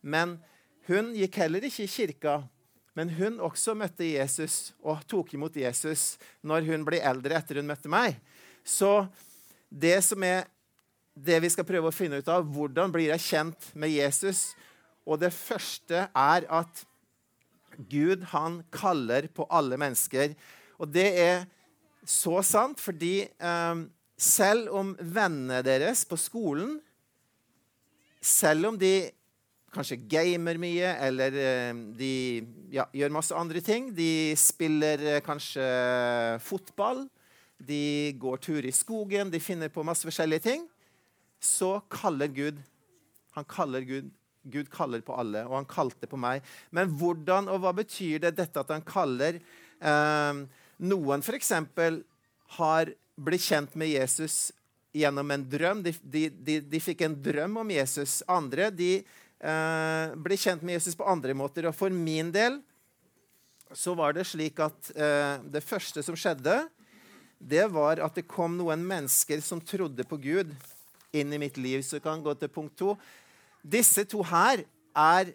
Men 0.00 0.38
hun 0.88 1.12
gikk 1.16 1.40
heller 1.42 1.64
ikke 1.68 1.84
i 1.84 1.90
kirka, 1.90 2.38
men 2.98 3.10
hun 3.14 3.38
også 3.44 3.76
møtte 3.78 4.06
Jesus 4.08 4.72
og 4.82 5.04
tok 5.06 5.34
imot 5.36 5.56
Jesus 5.56 6.16
når 6.42 6.66
hun 6.66 6.86
ble 6.86 6.98
eldre 7.04 7.36
etter 7.38 7.60
hun 7.60 7.68
møtte 7.68 7.90
meg. 7.92 8.16
Så 8.66 9.06
det 9.68 10.00
som 10.06 10.24
er 10.26 10.48
det 11.18 11.38
vi 11.42 11.50
skal 11.52 11.66
prøve 11.66 11.90
å 11.90 11.94
finne 11.94 12.20
ut 12.22 12.30
av, 12.30 12.46
hvordan 12.46 12.92
blir 12.94 13.12
jeg 13.12 13.26
kjent 13.26 13.70
med 13.78 13.92
Jesus? 13.92 14.52
Og 15.06 15.20
det 15.22 15.32
første 15.34 16.06
er 16.08 16.46
at 16.50 16.84
Gud, 17.78 18.24
han 18.32 18.62
kaller 18.74 19.28
på 19.30 19.46
alle 19.54 19.78
mennesker. 19.78 20.34
Og 20.82 20.90
det 20.90 21.08
er 21.22 21.46
så 22.08 22.40
sant 22.46 22.80
fordi 22.80 23.28
um, 23.38 23.86
selv 24.18 24.72
om 24.74 24.94
vennene 24.98 25.60
deres 25.62 26.04
på 26.08 26.18
skolen 26.18 26.78
Selv 28.18 28.66
om 28.72 28.78
de 28.80 29.12
kanskje 29.74 30.00
gamer 30.10 30.58
mye, 30.60 30.90
eller 31.06 31.34
eh, 31.36 31.80
de 31.98 32.12
ja, 32.72 32.86
gjør 32.96 33.14
masse 33.14 33.36
andre 33.36 33.62
ting. 33.64 33.90
De 33.94 34.34
spiller 34.38 35.04
eh, 35.14 35.22
kanskje 35.24 35.64
fotball. 36.44 37.06
De 37.58 38.14
går 38.20 38.42
tur 38.44 38.66
i 38.66 38.74
skogen. 38.74 39.32
De 39.32 39.42
finner 39.42 39.72
på 39.72 39.84
masse 39.86 40.06
forskjellige 40.06 40.46
ting. 40.46 40.68
Så 41.40 41.78
kaller 41.92 42.30
Gud 42.34 42.56
Han 43.36 43.44
kaller 43.46 43.84
Gud 43.86 44.08
Gud 44.48 44.70
kaller 44.72 45.02
på 45.04 45.12
alle, 45.18 45.42
og 45.44 45.58
han 45.58 45.66
kalte 45.68 46.08
på 46.08 46.16
meg. 46.16 46.44
Men 46.72 46.88
hvordan 46.96 47.50
og 47.52 47.60
hva 47.62 47.74
betyr 47.76 48.22
det 48.22 48.36
dette 48.38 48.62
at 48.62 48.70
han 48.72 48.84
kaller? 48.86 49.40
Eh, 49.76 50.40
noen 50.88 51.24
f.eks. 51.24 51.52
har 52.56 52.92
blitt 53.18 53.44
kjent 53.44 53.74
med 53.76 53.92
Jesus 53.92 54.48
gjennom 54.96 55.30
en 55.34 55.44
drøm. 55.50 55.82
De, 55.84 55.92
de, 56.02 56.28
de, 56.30 56.60
de, 56.64 56.80
fikk 56.82 57.04
en 57.06 57.16
drøm 57.22 57.58
om 57.64 57.72
Jesus. 57.74 58.20
Andre 58.30 58.70
de 58.74 58.92
eh, 59.40 60.16
ble 60.18 60.38
kjent 60.38 60.64
med 60.64 60.78
Jesus 60.78 60.96
på 60.98 61.06
andre 61.08 61.34
måter. 61.36 61.68
Og 61.68 61.76
for 61.76 61.92
min 61.94 62.32
del 62.34 62.60
så 63.76 63.94
var 63.98 64.16
det 64.16 64.26
slik 64.28 64.60
at 64.64 64.92
eh, 64.96 65.44
det 65.44 65.64
første 65.64 66.02
som 66.04 66.16
skjedde, 66.18 66.62
det 67.38 67.66
var 67.70 68.00
at 68.02 68.16
det 68.18 68.26
kom 68.30 68.56
noen 68.58 68.82
mennesker 68.86 69.42
som 69.44 69.60
trodde 69.62 70.06
på 70.08 70.18
Gud, 70.22 70.54
inn 71.14 71.32
i 71.32 71.40
mitt 71.40 71.56
liv. 71.60 71.82
Så 71.86 72.00
kan 72.02 72.22
gå 72.24 72.34
til 72.36 72.50
punkt 72.52 72.76
to. 72.80 72.96
Disse 73.62 74.04
to 74.08 74.24
her 74.26 74.64
er 74.96 75.32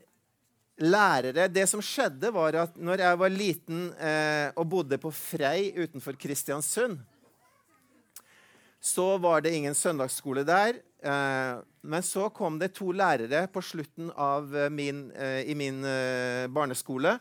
lærere. 0.82 1.48
Det 1.52 1.66
som 1.70 1.82
skjedde, 1.84 2.32
var 2.34 2.58
at 2.66 2.78
når 2.78 3.06
jeg 3.06 3.20
var 3.22 3.34
liten 3.34 3.84
eh, 3.98 4.50
og 4.58 4.70
bodde 4.70 5.00
på 5.02 5.12
Frei 5.14 5.72
utenfor 5.78 6.18
Kristiansund, 6.20 7.00
så 8.84 9.14
var 9.22 9.44
det 9.44 9.54
ingen 9.56 9.76
søndagsskole 9.78 10.44
der. 10.44 10.82
Eh, 11.00 11.62
men 11.84 12.04
så 12.04 12.30
kom 12.32 12.56
det 12.60 12.72
to 12.78 12.94
lærere 12.96 13.44
på 13.52 13.62
slutten 13.64 14.12
av 14.16 14.54
eh, 14.56 14.70
min, 14.72 15.10
eh, 15.12 15.42
i 15.52 15.56
min 15.58 15.84
eh, 15.84 16.48
barneskole. 16.48 17.18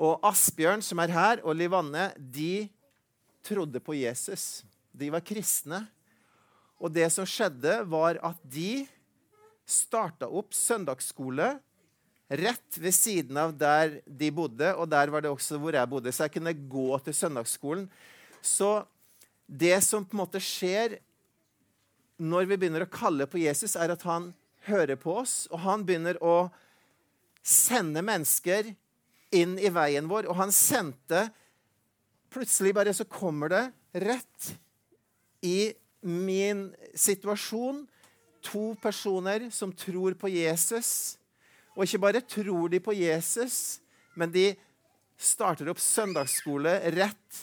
Og 0.00 0.24
Asbjørn, 0.24 0.82
som 0.82 1.02
er 1.04 1.12
her, 1.12 1.42
og 1.44 1.56
Livanne, 1.58 2.08
de 2.16 2.64
trodde 3.44 3.82
på 3.84 3.96
Jesus. 3.98 4.64
De 4.88 5.10
var 5.12 5.22
kristne. 5.26 5.82
Og 6.80 6.90
det 6.96 7.10
som 7.12 7.28
skjedde, 7.28 7.82
var 7.92 8.18
at 8.24 8.40
de 8.42 8.86
starta 9.68 10.26
opp 10.32 10.56
søndagsskole 10.56 11.54
rett 12.28 12.78
ved 12.80 12.96
siden 12.96 13.36
av 13.36 13.52
der 13.56 13.98
de 14.08 14.30
bodde, 14.32 14.72
og 14.80 14.88
der 14.88 15.12
var 15.12 15.24
det 15.24 15.32
også 15.32 15.60
hvor 15.60 15.76
jeg 15.76 15.90
bodde. 15.92 16.12
Så 16.12 16.24
jeg 16.24 16.38
kunne 16.38 16.56
gå 16.56 16.88
til 17.04 17.16
søndagsskolen. 17.20 17.84
Så 18.40 18.80
det 19.44 19.76
som 19.84 20.08
på 20.08 20.16
en 20.16 20.24
måte 20.24 20.40
skjer 20.40 20.98
når 22.22 22.48
vi 22.50 22.58
begynner 22.58 22.84
å 22.84 22.90
kalle 22.92 23.26
på 23.30 23.40
Jesus, 23.42 23.74
er 23.76 23.92
at 23.94 24.04
han 24.06 24.32
hører 24.68 24.98
på 25.00 25.16
oss, 25.22 25.44
og 25.50 25.62
han 25.64 25.84
begynner 25.86 26.18
å 26.24 26.48
sende 27.44 28.02
mennesker 28.04 28.70
inn 29.34 29.56
i 29.58 29.70
veien 29.72 30.08
vår. 30.08 30.28
Og 30.30 30.38
han 30.38 30.54
sendte 30.54 31.28
Plutselig 32.34 32.72
bare 32.74 32.90
så 32.90 33.04
kommer 33.06 33.46
det 33.46 33.60
rett 34.02 34.46
i 35.46 35.70
min 36.02 36.64
situasjon 36.98 37.84
to 38.42 38.72
personer 38.82 39.46
som 39.54 39.70
tror 39.70 40.16
på 40.18 40.32
Jesus. 40.32 41.14
Og 41.76 41.86
ikke 41.86 42.00
bare 42.02 42.24
tror 42.26 42.72
de 42.72 42.80
på 42.82 42.96
Jesus, 42.98 43.78
men 44.18 44.34
de 44.34 44.48
starter 45.14 45.70
opp 45.70 45.78
søndagsskole 45.78 46.74
rett 46.96 47.38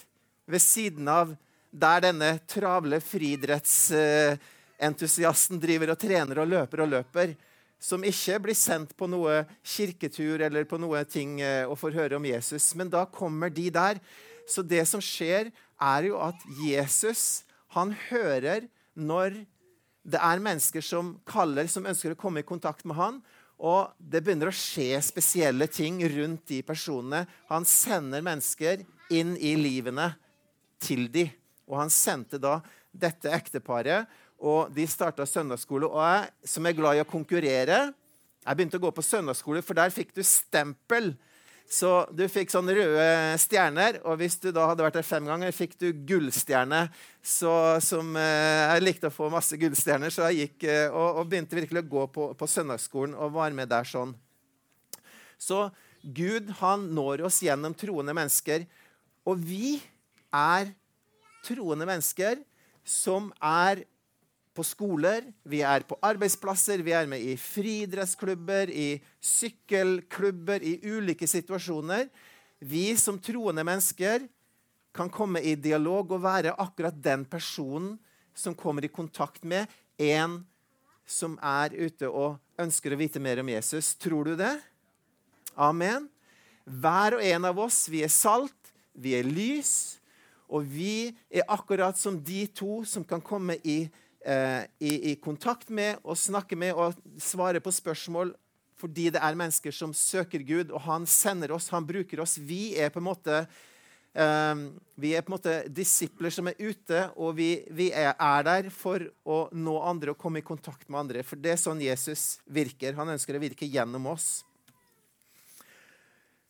ved 0.51 0.59
siden 0.59 1.07
av 1.07 1.31
der 1.71 2.03
denne 2.03 2.33
travle 2.51 2.99
friidrettsentusiasten 4.81 5.59
driver 5.61 5.93
og 5.93 5.99
trener 5.99 6.39
og 6.41 6.49
løper 6.49 6.81
og 6.81 6.89
løper, 6.89 7.35
som 7.79 8.03
ikke 8.03 8.39
blir 8.39 8.55
sendt 8.55 8.95
på 8.97 9.07
noe 9.07 9.45
kirketur 9.63 10.41
eller 10.41 10.65
på 10.65 10.77
noe 10.77 11.03
ting 11.05 11.41
eh, 11.41 11.65
og 11.65 11.77
får 11.77 11.93
høre 11.93 12.17
om 12.17 12.25
Jesus. 12.25 12.75
Men 12.75 12.89
da 12.89 13.05
kommer 13.05 13.49
de 13.49 13.69
der. 13.69 13.99
Så 14.47 14.61
det 14.61 14.87
som 14.87 15.01
skjer, 15.01 15.51
er 15.81 16.03
jo 16.05 16.17
at 16.21 16.37
Jesus 16.61 17.43
han 17.73 17.95
hører 18.09 18.67
når 18.93 19.45
det 20.03 20.19
er 20.19 20.41
mennesker 20.41 20.81
som 20.81 21.19
kaller, 21.25 21.67
som 21.67 21.85
ønsker 21.85 22.13
å 22.13 22.19
komme 22.19 22.41
i 22.41 22.45
kontakt 22.45 22.85
med 22.85 22.97
han. 22.97 23.21
Og 23.61 23.93
det 23.97 24.23
begynner 24.23 24.49
å 24.49 24.55
skje 24.55 24.97
spesielle 25.01 25.67
ting 25.69 26.01
rundt 26.09 26.47
de 26.49 26.61
personene. 26.65 27.25
Han 27.49 27.65
sender 27.65 28.21
mennesker 28.25 28.81
inn 29.13 29.35
i 29.37 29.55
livene 29.57 30.11
til 30.81 31.07
de. 31.13 31.27
Og 31.69 31.77
han 31.79 31.93
sendte 31.93 32.41
da 32.41 32.59
dette 32.91 33.31
ekteparet, 33.31 34.09
og 34.41 34.71
de 34.73 34.85
starta 34.89 35.25
søndagsskole. 35.27 35.89
Og 35.89 36.01
jeg 36.01 36.53
som 36.53 36.65
er 36.65 36.77
glad 36.77 36.97
i 36.97 37.03
å 37.03 37.09
konkurrere, 37.09 37.91
jeg 38.41 38.57
begynte 38.57 38.79
å 38.79 38.85
gå 38.87 38.89
på 38.95 39.05
søndagsskole, 39.05 39.61
for 39.65 39.77
der 39.77 39.93
fikk 39.93 40.15
du 40.17 40.23
stempel. 40.25 41.13
Så 41.71 41.89
du 42.11 42.25
fikk 42.27 42.49
sånne 42.51 42.73
røde 42.75 43.03
stjerner, 43.39 44.01
og 44.03 44.17
hvis 44.19 44.35
du 44.41 44.49
da 44.51 44.65
hadde 44.67 44.83
vært 44.83 44.97
der 44.97 45.07
fem 45.07 45.29
ganger, 45.29 45.53
fikk 45.55 45.77
du 45.79 45.87
gullstjerne. 46.09 46.81
Så, 47.23 47.53
som, 47.85 48.09
eh, 48.19 48.73
jeg 48.73 48.83
likte 48.83 49.07
å 49.07 49.13
få 49.13 49.29
masse 49.31 49.55
gullstjerner, 49.61 50.11
så 50.11 50.27
jeg 50.27 50.49
gikk 50.49 50.65
eh, 50.67 50.89
og, 50.89 51.21
og, 51.21 51.29
begynte 51.31 51.55
virkelig 51.55 51.85
å 51.85 51.91
gå 51.93 52.03
på, 52.17 52.27
på 52.35 52.49
søndagsskolen 52.49 53.15
og 53.15 53.37
var 53.37 53.55
med 53.55 53.71
der 53.71 53.87
sånn. 53.87 54.11
Så 55.39 55.69
Gud 56.01 56.49
han 56.59 56.89
når 56.97 57.23
oss 57.29 57.39
gjennom 57.45 57.77
troende 57.77 58.17
mennesker, 58.17 58.65
og 59.29 59.39
vi 59.39 59.77
er 60.33 60.73
troende 61.45 61.87
mennesker 61.87 62.41
som 62.91 63.31
er 63.39 63.85
på 64.51 64.65
skoler, 64.67 65.29
vi 65.47 65.61
er 65.63 65.85
på 65.87 65.95
arbeidsplasser, 66.03 66.83
vi 66.83 66.91
er 66.95 67.07
med 67.07 67.23
i 67.23 67.37
friidrettsklubber, 67.39 68.69
i 68.69 68.99
sykkelklubber, 69.23 70.63
i 70.63 70.75
ulike 70.91 71.27
situasjoner. 71.29 72.09
Vi 72.59 72.91
som 72.99 73.19
troende 73.23 73.63
mennesker 73.65 74.27
kan 74.91 75.09
komme 75.09 75.39
i 75.39 75.55
dialog 75.55 76.11
og 76.11 76.23
være 76.25 76.57
akkurat 76.59 76.97
den 76.99 77.23
personen 77.25 77.95
som 78.35 78.55
kommer 78.57 78.83
i 78.83 78.91
kontakt 78.91 79.45
med 79.47 79.71
en 79.97 80.41
som 81.07 81.37
er 81.43 81.73
ute 81.75 82.07
og 82.07 82.37
ønsker 82.59 82.93
å 82.93 82.99
vite 82.99 83.23
mer 83.23 83.39
om 83.41 83.49
Jesus. 83.51 83.93
Tror 83.95 84.31
du 84.31 84.35
det? 84.39 84.53
Amen. 85.55 86.07
Hver 86.65 87.17
og 87.17 87.23
en 87.25 87.47
av 87.47 87.59
oss, 87.59 87.85
vi 87.91 88.03
er 88.03 88.11
salt, 88.11 88.71
vi 88.93 89.15
er 89.17 89.27
lys, 89.27 90.00
og 90.51 90.67
vi 90.67 91.11
er 91.31 91.47
akkurat 91.47 91.97
som 91.97 92.19
de 92.19 92.43
to 92.51 92.81
som 92.87 93.05
kan 93.07 93.23
komme 93.23 93.55
i, 93.63 93.85
eh, 94.25 94.61
i, 94.83 94.93
i, 95.11 95.15
kontakt 95.15 95.71
med 95.71 96.03
og 96.03 96.19
snakke 96.19 96.59
med 96.59 96.75
og 96.75 96.99
svare 97.19 97.63
på 97.63 97.71
spørsmål 97.71 98.35
fordi 98.81 99.11
det 99.13 99.21
er 99.21 99.37
mennesker 99.37 99.73
som 99.75 99.91
søker 99.93 100.41
Gud, 100.41 100.71
og 100.73 100.81
han 100.87 101.03
sender 101.05 101.51
oss, 101.53 101.69
han 101.69 101.85
bruker 101.85 102.23
oss. 102.23 102.39
Vi 102.41 102.73
er 102.81 102.89
på 102.89 102.97
en 102.97 103.05
måte 103.11 103.43
er 104.11 105.21
på 105.23 105.29
en 105.29 105.35
måte 105.35 105.53
disipler 105.71 106.33
som 106.33 106.49
er 106.49 106.57
ute, 106.59 107.03
og 107.15 107.37
vi, 107.37 107.63
vi 107.71 107.91
er, 107.95 108.11
der 108.43 108.67
for 108.73 109.05
å 109.23 109.45
nå 109.53 109.77
andre 109.87 110.11
og 110.11 110.19
komme 110.19 110.41
i 110.41 110.45
kontakt 110.45 110.89
med 110.89 110.99
andre. 111.05 111.23
For 111.23 111.39
det 111.39 111.53
er 111.53 111.61
sånn 111.61 111.79
Jesus 111.79 112.41
virker. 112.45 112.97
Han 112.97 113.13
ønsker 113.13 113.37
å 113.37 113.43
virke 113.43 113.69
gjennom 113.69 114.09
oss. 114.11 114.41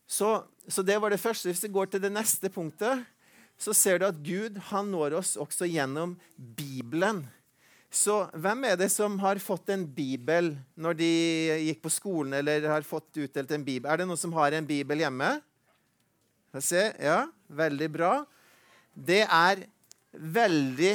Så, 0.09 0.41
så 0.67 0.83
det 0.83 0.97
var 0.99 1.13
det 1.13 1.21
første. 1.21 1.51
Hvis 1.51 1.63
vi 1.63 1.71
går 1.71 1.91
til 1.91 2.01
det 2.03 2.11
neste 2.11 2.49
punktet, 2.51 3.05
så 3.61 3.75
ser 3.77 4.01
du 4.01 4.07
at 4.07 4.17
Gud 4.25 4.57
han 4.71 4.89
når 4.89 5.19
oss 5.19 5.35
også 5.39 5.67
gjennom 5.69 6.15
Bibelen. 6.35 7.21
Så 7.91 8.23
hvem 8.39 8.63
er 8.69 8.77
det 8.79 8.87
som 8.93 9.17
har 9.19 9.41
fått 9.43 9.69
en 9.73 9.83
bibel 9.83 10.53
når 10.79 10.97
de 10.97 11.11
gikk 11.67 11.81
på 11.83 11.91
skolen 11.91 12.37
eller 12.39 12.65
har 12.71 12.87
fått 12.87 13.19
utdelt 13.19 13.51
en 13.51 13.65
bibel? 13.67 13.89
Er 13.91 13.99
det 13.99 14.07
noen 14.07 14.19
som 14.19 14.33
har 14.37 14.55
en 14.55 14.67
bibel 14.67 15.03
hjemme? 15.03 15.33
Se, 16.55 16.87
ja, 16.99 17.25
veldig 17.51 17.89
bra. 17.91 18.13
Det 18.95 19.21
er 19.27 19.65
veldig, 20.11 20.93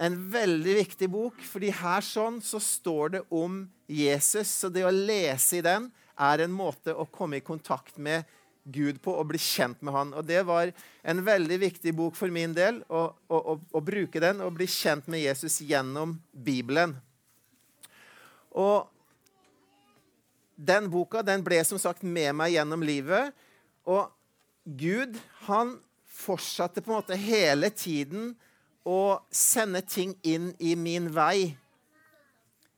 en 0.00 0.16
veldig 0.32 0.74
viktig 0.80 1.08
bok, 1.12 1.38
fordi 1.48 1.70
her 1.76 2.04
sånn 2.04 2.40
så 2.44 2.60
står 2.60 3.14
det 3.16 3.22
om 3.32 3.62
Jesus. 3.88 4.48
Så 4.48 4.72
det 4.72 4.84
å 4.84 4.92
lese 4.92 5.60
i 5.60 5.64
den 5.64 5.90
er 6.20 6.44
en 6.44 6.56
måte 6.56 6.94
å 6.96 7.06
komme 7.12 7.40
i 7.40 7.44
kontakt 7.44 8.00
med 8.00 8.24
Gud 8.64 9.00
på 9.04 9.12
og 9.12 9.28
bli 9.28 9.38
kjent 9.40 9.82
med 9.84 9.94
han. 9.94 10.12
Og 10.16 10.24
Det 10.24 10.40
var 10.48 10.72
en 11.02 11.20
veldig 11.24 11.58
viktig 11.60 11.92
bok 11.96 12.16
for 12.16 12.32
min 12.32 12.54
del 12.56 12.80
å, 12.88 13.06
å, 13.28 13.40
å, 13.54 13.58
å 13.60 13.84
bruke 13.84 14.22
den 14.22 14.40
og 14.44 14.56
bli 14.56 14.68
kjent 14.70 15.08
med 15.12 15.24
Jesus 15.24 15.60
gjennom 15.60 16.16
Bibelen. 16.32 16.96
Og 18.54 18.88
den 20.56 20.86
boka 20.90 21.22
den 21.26 21.42
ble 21.44 21.58
som 21.66 21.80
sagt 21.82 22.04
med 22.06 22.32
meg 22.38 22.54
gjennom 22.54 22.84
livet. 22.86 23.34
Og 23.84 24.08
Gud 24.64 25.18
han 25.48 25.76
fortsatte 26.14 26.80
på 26.80 26.92
en 26.92 27.00
måte 27.00 27.18
hele 27.18 27.68
tiden 27.74 28.32
å 28.84 29.18
sende 29.32 29.80
ting 29.84 30.14
inn 30.22 30.52
i 30.60 30.74
min 30.76 31.08
vei, 31.12 31.56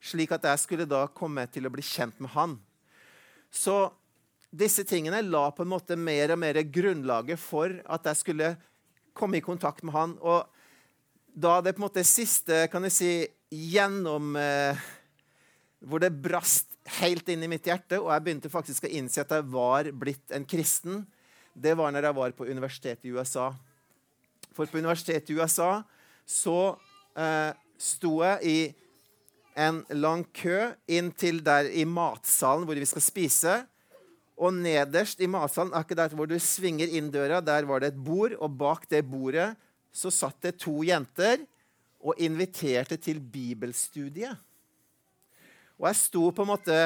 slik 0.01 0.33
at 0.35 0.47
jeg 0.47 0.63
skulle 0.63 0.87
da 0.89 1.05
komme 1.11 1.45
til 1.51 1.67
å 1.67 1.73
bli 1.75 1.83
kjent 1.85 2.19
med 2.23 2.33
han. 2.35 2.57
Så 3.51 3.91
disse 4.57 4.85
tingene 4.89 5.23
la 5.25 5.49
på 5.53 5.65
en 5.65 5.73
måte 5.73 5.97
mer 5.99 6.33
og 6.35 6.41
mer 6.41 6.59
grunnlaget 6.73 7.41
for 7.41 7.73
at 7.85 8.09
jeg 8.11 8.21
skulle 8.23 8.53
komme 9.17 9.39
i 9.39 9.45
kontakt 9.45 9.85
med 9.85 9.97
han. 9.97 10.15
Og 10.21 10.47
da 11.37 11.59
det 11.61 11.75
på 11.77 11.83
en 11.83 11.89
måte 11.89 12.05
siste 12.07 12.65
kan 12.73 12.87
jeg 12.89 12.97
si, 12.97 13.11
gjennom 13.53 14.35
eh, 14.41 14.87
Hvor 15.87 16.01
det 16.03 16.17
brast 16.19 16.73
helt 16.99 17.29
inn 17.31 17.45
i 17.45 17.51
mitt 17.51 17.67
hjerte, 17.69 17.99
og 18.01 18.09
jeg 18.11 18.23
begynte 18.25 18.51
faktisk 18.51 18.87
å 18.87 18.91
innse 18.91 19.21
at 19.23 19.31
jeg 19.37 19.45
var 19.53 19.91
blitt 19.95 20.33
en 20.35 20.47
kristen, 20.49 21.05
det 21.55 21.77
var 21.79 21.93
når 21.93 22.09
jeg 22.09 22.17
var 22.17 22.35
på 22.35 22.47
universitetet 22.49 23.07
i 23.07 23.13
USA. 23.15 23.51
For 24.57 24.67
på 24.67 24.81
universitetet 24.81 25.31
i 25.31 25.37
USA 25.37 25.85
så 26.27 26.75
eh, 27.15 27.53
sto 27.79 28.19
jeg 28.25 28.41
i 28.43 28.59
en 29.57 29.83
lang 29.97 30.25
kø 30.37 30.73
inn 30.91 31.13
til 31.17 31.41
der 31.45 31.69
i 31.71 31.85
matsalen 31.89 32.67
hvor 32.69 32.77
vi 32.77 32.89
skal 32.89 33.05
spise. 33.05 33.55
Og 34.37 34.53
nederst 34.53 35.21
i 35.25 35.29
matsalen, 35.31 35.73
akkurat 35.77 36.13
hvor 36.13 36.29
du 36.29 36.37
svinger 36.43 36.91
inn 36.93 37.09
døra, 37.13 37.41
der 37.41 37.65
var 37.69 37.81
det 37.81 37.95
et 37.95 38.03
bord. 38.05 38.35
Og 38.37 38.53
bak 38.61 38.85
det 38.91 39.01
bordet 39.09 39.55
så 39.97 40.13
satt 40.13 40.43
det 40.45 40.59
to 40.61 40.83
jenter 40.85 41.41
og 42.05 42.21
inviterte 42.21 42.99
til 43.01 43.21
bibelstudiet. 43.21 44.37
Og 45.81 45.89
jeg 45.89 46.01
sto 46.01 46.29
på 46.33 46.45
en 46.45 46.53
måte 46.53 46.77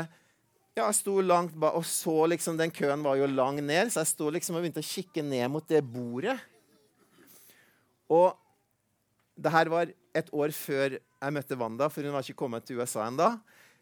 ja, 0.79 0.87
jeg 0.87 1.01
sto 1.01 1.17
langt 1.23 1.57
bak 1.59 1.75
og 1.77 1.85
så 1.87 2.15
liksom 2.31 2.57
Den 2.59 2.71
køen 2.71 3.03
var 3.03 3.19
jo 3.19 3.27
lang 3.27 3.59
ned, 3.59 3.91
så 3.91 4.05
jeg 4.05 4.13
sto 4.13 4.31
liksom 4.31 4.57
og 4.57 4.63
begynte 4.63 4.83
å 4.83 4.87
kikke 4.87 5.25
ned 5.27 5.51
mot 5.51 5.67
det 5.67 5.83
bordet. 5.83 6.39
Og 8.11 8.35
det 9.35 9.53
her 9.55 9.71
var 9.73 9.91
et 10.15 10.31
år 10.35 10.55
før 10.55 10.97
jeg 10.99 11.35
møtte 11.35 11.59
Wanda, 11.59 11.89
for 11.91 12.07
hun 12.07 12.15
var 12.15 12.25
ikke 12.25 12.39
kommet 12.39 12.67
til 12.67 12.81
USA 12.81 13.07
ennå. 13.07 13.33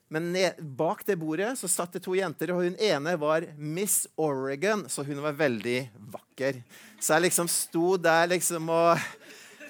Men 0.08 0.32
bak 0.58 1.04
det 1.06 1.18
bordet 1.20 1.52
så 1.60 1.68
satt 1.68 1.98
det 1.98 2.04
to 2.04 2.14
jenter, 2.16 2.54
og 2.54 2.64
hun 2.64 2.78
ene 2.80 3.12
var 3.20 3.44
Miss 3.56 4.06
Oregon, 4.16 4.86
så 4.88 5.04
hun 5.04 5.20
var 5.20 5.36
veldig 5.36 5.82
vakker. 6.14 6.62
Så 7.00 7.14
jeg 7.14 7.28
liksom 7.28 7.50
sto 7.52 7.96
der 8.00 8.30
liksom 8.32 8.70
og 8.72 9.04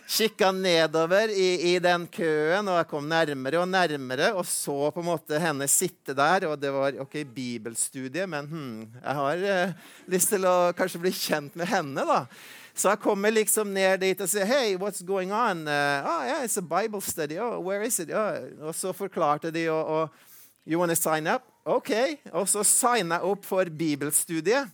kikka 0.09 0.53
nedover 0.53 1.29
i, 1.29 1.75
i, 1.75 1.79
den 1.85 2.07
køen, 2.09 2.69
og 2.71 2.79
jeg 2.79 2.89
kom 2.89 3.09
nærmere 3.11 3.61
og 3.61 3.69
nærmere 3.69 4.31
og 4.33 4.47
så 4.49 4.89
på 4.95 5.03
en 5.03 5.09
måte 5.11 5.41
henne 5.43 5.69
sitte 5.69 6.15
der. 6.17 6.49
Og 6.49 6.57
det 6.61 6.73
var 6.73 6.97
ok, 7.05 7.19
bibelstudie, 7.35 8.25
men 8.31 8.49
hmm, 8.49 8.79
jeg 9.03 9.19
har 9.21 9.45
eh, 9.53 9.75
lyst 10.09 10.33
til 10.33 10.49
å 10.49 10.57
kanskje 10.79 11.03
bli 11.03 11.13
kjent 11.13 11.59
med 11.61 11.69
henne. 11.69 12.07
da. 12.09 12.23
Så 12.79 12.93
jeg 12.93 13.03
kommer 13.03 13.35
liksom 13.35 13.73
ned 13.75 14.01
dit 14.01 14.21
og 14.23 14.31
sier 14.31 14.47
Hey, 14.47 14.77
what's 14.79 15.03
going 15.05 15.33
on? 15.35 15.67
Uh, 15.67 16.07
oh, 16.07 16.23
yeah, 16.25 16.45
it's 16.47 16.57
a 16.57 16.63
Bible 16.63 17.03
study. 17.03 17.37
Oh, 17.39 17.59
where 17.61 17.83
is 17.83 17.99
it? 17.99 18.13
Oh. 18.15 18.39
Og 18.71 18.75
så 18.75 18.95
forklarte 18.95 19.51
de 19.53 19.67
og, 19.69 19.83
og 19.85 20.28
You 20.69 20.79
want 20.79 20.93
to 20.93 20.97
sign 20.97 21.27
up? 21.27 21.47
OK. 21.65 21.91
Og 22.37 22.45
så 22.49 22.61
signa 22.65 23.23
opp 23.25 23.47
for 23.49 23.65
bibelstudiet. 23.73 24.69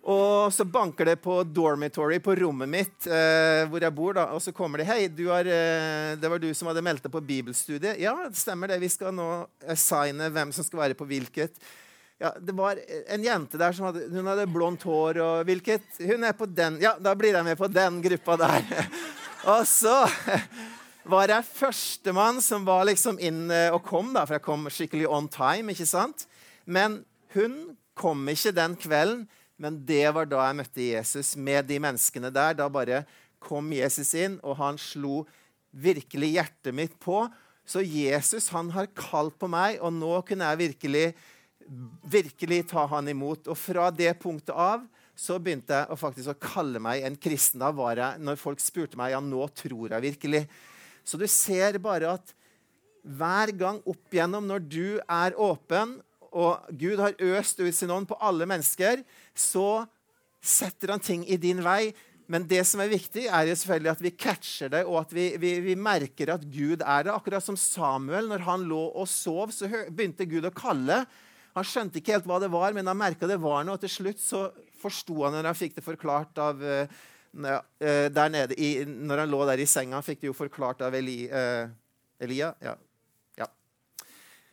Og 0.00 0.48
så 0.56 0.64
banker 0.64 1.10
det 1.10 1.18
på 1.20 1.42
dormitory 1.44 2.16
på 2.24 2.32
rommet 2.40 2.70
mitt, 2.72 3.04
eh, 3.04 3.66
hvor 3.68 3.84
jeg 3.84 3.92
bor. 3.94 4.14
da, 4.14 4.24
Og 4.32 4.40
så 4.40 4.52
kommer 4.52 4.78
de. 4.78 4.84
'Hei, 4.84 5.08
har, 5.28 5.44
eh, 5.44 6.16
det 6.16 6.30
var 6.30 6.38
du 6.38 6.54
som 6.54 6.68
hadde 6.68 6.82
meldt 6.82 7.02
deg 7.02 7.12
på 7.12 7.20
bibelstudiet.' 7.20 8.00
'Ja, 8.00 8.28
det 8.28 8.36
stemmer 8.36 8.68
det. 8.68 8.80
Vi 8.80 8.88
skal 8.88 9.12
nå 9.12 9.46
signe 9.76 10.30
hvem 10.30 10.52
som 10.52 10.64
skal 10.64 10.78
være 10.78 10.94
på 10.94 11.04
hvilket.' 11.04 11.52
Ja, 12.18 12.32
Det 12.40 12.52
var 12.52 12.76
en 13.08 13.22
jente 13.22 13.58
der 13.58 13.72
som 13.72 13.86
hadde, 13.86 14.08
hun 14.10 14.26
hadde 14.26 14.46
blondt 14.46 14.82
hår. 14.82 15.18
og 15.18 15.44
hvilket, 15.44 15.82
Hun 15.98 16.24
er 16.24 16.32
på 16.32 16.46
den 16.46 16.78
Ja, 16.80 16.98
da 16.98 17.14
blir 17.14 17.32
jeg 17.32 17.44
med 17.44 17.58
på 17.58 17.72
den 17.72 18.02
gruppa 18.02 18.36
der. 18.36 18.88
og 19.44 19.66
så 19.66 20.08
var 21.08 21.32
jeg 21.32 21.48
førstemann 21.48 22.40
som 22.44 22.66
var 22.68 22.84
liksom 22.88 23.20
inn 23.22 23.46
og 23.72 23.80
kom, 23.86 24.12
da, 24.14 24.26
for 24.26 24.36
jeg 24.36 24.44
kom 24.44 24.68
skikkelig 24.68 25.08
on 25.08 25.28
time. 25.32 25.72
ikke 25.72 25.88
sant? 25.88 26.26
Men 26.64 27.00
hun 27.34 27.76
kom 27.98 28.26
ikke 28.28 28.54
den 28.56 28.76
kvelden. 28.80 29.28
Men 29.60 29.76
det 29.84 30.06
var 30.16 30.28
da 30.28 30.46
jeg 30.46 30.56
møtte 30.56 30.84
Jesus 30.86 31.34
med 31.36 31.66
de 31.68 31.76
menneskene 31.82 32.30
der. 32.32 32.54
Da 32.56 32.68
bare 32.72 33.02
kom 33.42 33.68
Jesus 33.76 34.14
inn, 34.16 34.38
og 34.40 34.56
han 34.60 34.78
slo 34.80 35.26
virkelig 35.70 36.32
hjertet 36.38 36.76
mitt 36.76 36.96
på. 37.02 37.26
Så 37.68 37.84
Jesus 37.84 38.48
han 38.54 38.72
har 38.74 38.88
kalt 38.96 39.36
på 39.38 39.50
meg, 39.52 39.76
og 39.84 39.92
nå 39.92 40.14
kunne 40.26 40.48
jeg 40.48 40.62
virkelig, 40.62 41.04
virkelig 42.08 42.62
ta 42.72 42.86
han 42.88 43.12
imot. 43.12 43.50
Og 43.52 43.58
fra 43.58 43.90
det 43.92 44.14
punktet 44.22 44.56
av 44.56 44.86
så 45.20 45.36
begynte 45.36 45.76
jeg 45.76 45.92
å 45.92 46.00
faktisk 46.00 46.32
å 46.32 46.40
kalle 46.40 46.80
meg 46.80 47.04
en 47.04 47.20
kristen. 47.20 47.60
Da 47.60 47.68
var 47.76 48.00
jeg, 48.00 48.24
når 48.24 48.40
folk 48.40 48.62
spurte 48.64 48.96
meg 48.96 49.12
ja, 49.12 49.20
nå 49.20 49.44
tror 49.52 49.92
jeg 49.92 50.06
virkelig. 50.08 50.46
Så 51.10 51.18
du 51.18 51.26
ser 51.26 51.80
bare 51.82 52.14
at 52.20 52.36
hver 53.02 53.50
gang 53.56 53.80
opp 53.88 54.14
igjennom, 54.14 54.46
når 54.46 54.62
du 54.70 54.86
er 55.00 55.34
åpen 55.40 55.96
og 56.30 56.68
Gud 56.78 57.00
har 57.02 57.16
øst 57.18 57.58
ut 57.58 57.74
sin 57.74 57.90
ånd 57.90 58.06
på 58.06 58.18
alle 58.22 58.46
mennesker, 58.46 59.02
så 59.34 59.82
setter 60.40 60.94
han 60.94 61.02
ting 61.02 61.24
i 61.26 61.38
din 61.40 61.62
vei. 61.64 61.90
Men 62.30 62.44
det 62.46 62.62
som 62.68 62.78
er 62.82 62.92
viktig, 62.92 63.24
er 63.26 63.48
jo 63.48 63.56
selvfølgelig 63.58 63.90
at 63.90 64.04
vi 64.04 64.12
catcher 64.14 64.70
det, 64.70 64.84
og 64.86 65.00
at 65.00 65.14
vi, 65.16 65.24
vi, 65.42 65.56
vi 65.64 65.74
merker 65.74 66.30
at 66.36 66.44
Gud 66.46 66.84
er 66.84 67.08
det. 67.08 67.14
Akkurat 67.16 67.42
som 67.42 67.58
Samuel, 67.58 68.30
når 68.30 68.46
han 68.46 68.68
lå 68.70 68.84
og 68.94 69.08
sov, 69.10 69.50
så 69.50 69.66
begynte 69.66 70.28
Gud 70.30 70.46
å 70.46 70.54
kalle. 70.54 71.02
Han 71.58 71.66
skjønte 71.66 71.98
ikke 71.98 72.14
helt 72.14 72.28
hva 72.30 72.38
det 72.38 72.52
var, 72.52 72.76
men 72.76 72.86
han 72.86 73.00
merka 73.00 73.26
det 73.26 73.40
var 73.42 73.66
noe. 73.66 73.74
Og 73.74 73.82
til 73.82 73.96
slutt 73.96 74.22
så 74.22 74.46
forsto 74.80 75.18
han 75.24 75.34
når 75.34 75.50
han 75.50 75.58
fikk 75.58 75.80
det 75.80 75.88
forklart 75.88 76.38
av 76.38 76.62
uh, 77.34 78.06
der 78.10 78.32
nede 78.32 78.56
i, 78.58 78.84
Når 78.84 79.24
han 79.24 79.30
lå 79.30 79.44
der 79.48 79.62
i 79.62 79.68
senga, 79.68 80.00
fikk 80.02 80.22
det 80.22 80.30
jo 80.30 80.36
forklart 80.36 80.82
av 80.86 80.94
Eli, 80.98 81.24
uh, 81.30 81.68
Elia. 82.20 82.52
Ja. 82.62 82.74
ja. 83.38 83.50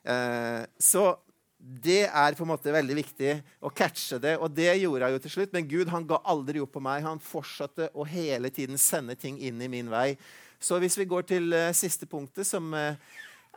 Uh, 0.07 0.65
så 0.79 1.09
det 1.57 2.05
er 2.05 2.35
på 2.37 2.45
en 2.45 2.51
måte 2.51 2.71
veldig 2.71 2.95
viktig 2.99 3.31
å 3.65 3.71
catche 3.73 4.19
det. 4.21 4.35
Og 4.37 4.53
det 4.53 4.69
gjorde 4.77 5.07
jeg 5.07 5.15
jo 5.15 5.21
til 5.23 5.33
slutt. 5.33 5.55
Men 5.55 5.69
Gud 5.69 5.89
han 5.91 6.05
ga 6.07 6.21
aldri 6.29 6.61
opp 6.63 6.75
på 6.77 6.83
meg. 6.83 7.05
Han 7.05 7.23
fortsatte 7.23 7.89
å 7.97 8.05
hele 8.07 8.51
tiden 8.53 8.77
sende 8.79 9.17
ting 9.19 9.39
inn 9.41 9.61
i 9.61 9.71
min 9.71 9.89
vei. 9.91 10.11
Så 10.59 10.79
hvis 10.81 10.97
vi 10.97 11.09
går 11.09 11.25
til 11.29 11.49
uh, 11.53 11.73
siste 11.75 12.07
punktet, 12.09 12.47
som 12.47 12.69
uh, 12.73 12.93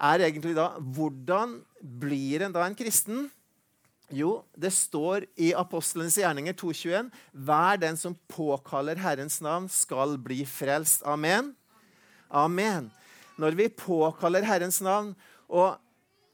er 0.01 0.25
egentlig 0.27 0.57
da 0.57 0.73
Hvordan 0.81 1.59
blir 1.81 2.47
en 2.47 2.57
da 2.57 2.65
en 2.67 2.77
kristen? 2.77 3.29
Jo, 4.11 4.41
det 4.59 4.73
står 4.75 5.29
i 5.39 5.53
Apostlenes 5.55 6.17
gjerninger 6.19 6.57
2.21.: 6.59 7.11
Hver 7.33 7.79
den 7.79 7.97
som 7.97 8.17
påkaller 8.29 8.99
Herrens 8.99 9.41
navn, 9.41 9.69
skal 9.71 10.19
bli 10.19 10.43
frelst. 10.47 11.05
Amen. 11.07 11.55
Amen. 12.29 12.91
Når 13.39 13.55
vi 13.59 13.69
påkaller 13.69 14.43
Herrens 14.43 14.81
navn 14.83 15.15
og 15.51 15.79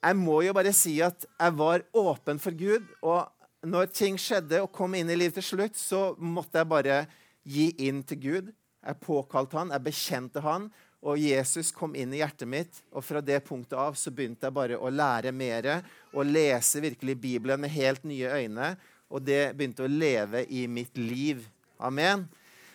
jeg 0.07 0.19
må 0.21 0.41
jo 0.45 0.55
bare 0.55 0.73
si 0.77 0.99
at 1.03 1.25
jeg 1.27 1.55
var 1.59 1.85
åpen 1.97 2.39
for 2.43 2.55
Gud. 2.55 2.85
Og 3.03 3.27
når 3.67 3.91
ting 3.91 4.19
skjedde 4.21 4.61
og 4.63 4.73
kom 4.75 4.95
inn 4.95 5.11
i 5.11 5.19
livet 5.19 5.41
til 5.41 5.49
slutt, 5.51 5.79
så 5.79 6.13
måtte 6.19 6.61
jeg 6.61 6.71
bare 6.71 6.99
gi 7.47 7.71
inn 7.89 8.05
til 8.07 8.21
Gud. 8.23 8.53
Jeg 8.87 9.01
påkalte 9.03 9.59
han, 9.59 9.73
jeg 9.75 9.83
bekjente 9.83 10.43
han, 10.45 10.69
og 11.07 11.21
Jesus 11.23 11.71
kom 11.75 11.95
inn 11.95 12.11
i 12.15 12.19
hjertet 12.19 12.49
mitt. 12.51 12.81
Og 12.91 13.05
fra 13.07 13.23
det 13.23 13.39
punktet 13.47 13.79
av 13.79 13.95
så 13.99 14.11
begynte 14.11 14.49
jeg 14.49 14.57
bare 14.57 14.79
å 14.79 14.91
lære 14.91 15.31
mer 15.35 15.69
og 16.11 16.27
lese 16.27 16.83
virkelig 16.83 17.15
Bibelen 17.23 17.63
med 17.63 17.75
helt 17.77 18.03
nye 18.09 18.33
øyne. 18.41 18.73
Og 19.07 19.23
det 19.23 19.55
begynte 19.55 19.87
å 19.87 19.91
leve 19.91 20.43
i 20.51 20.65
mitt 20.67 20.99
liv. 20.99 21.45
Amen. 21.79 22.27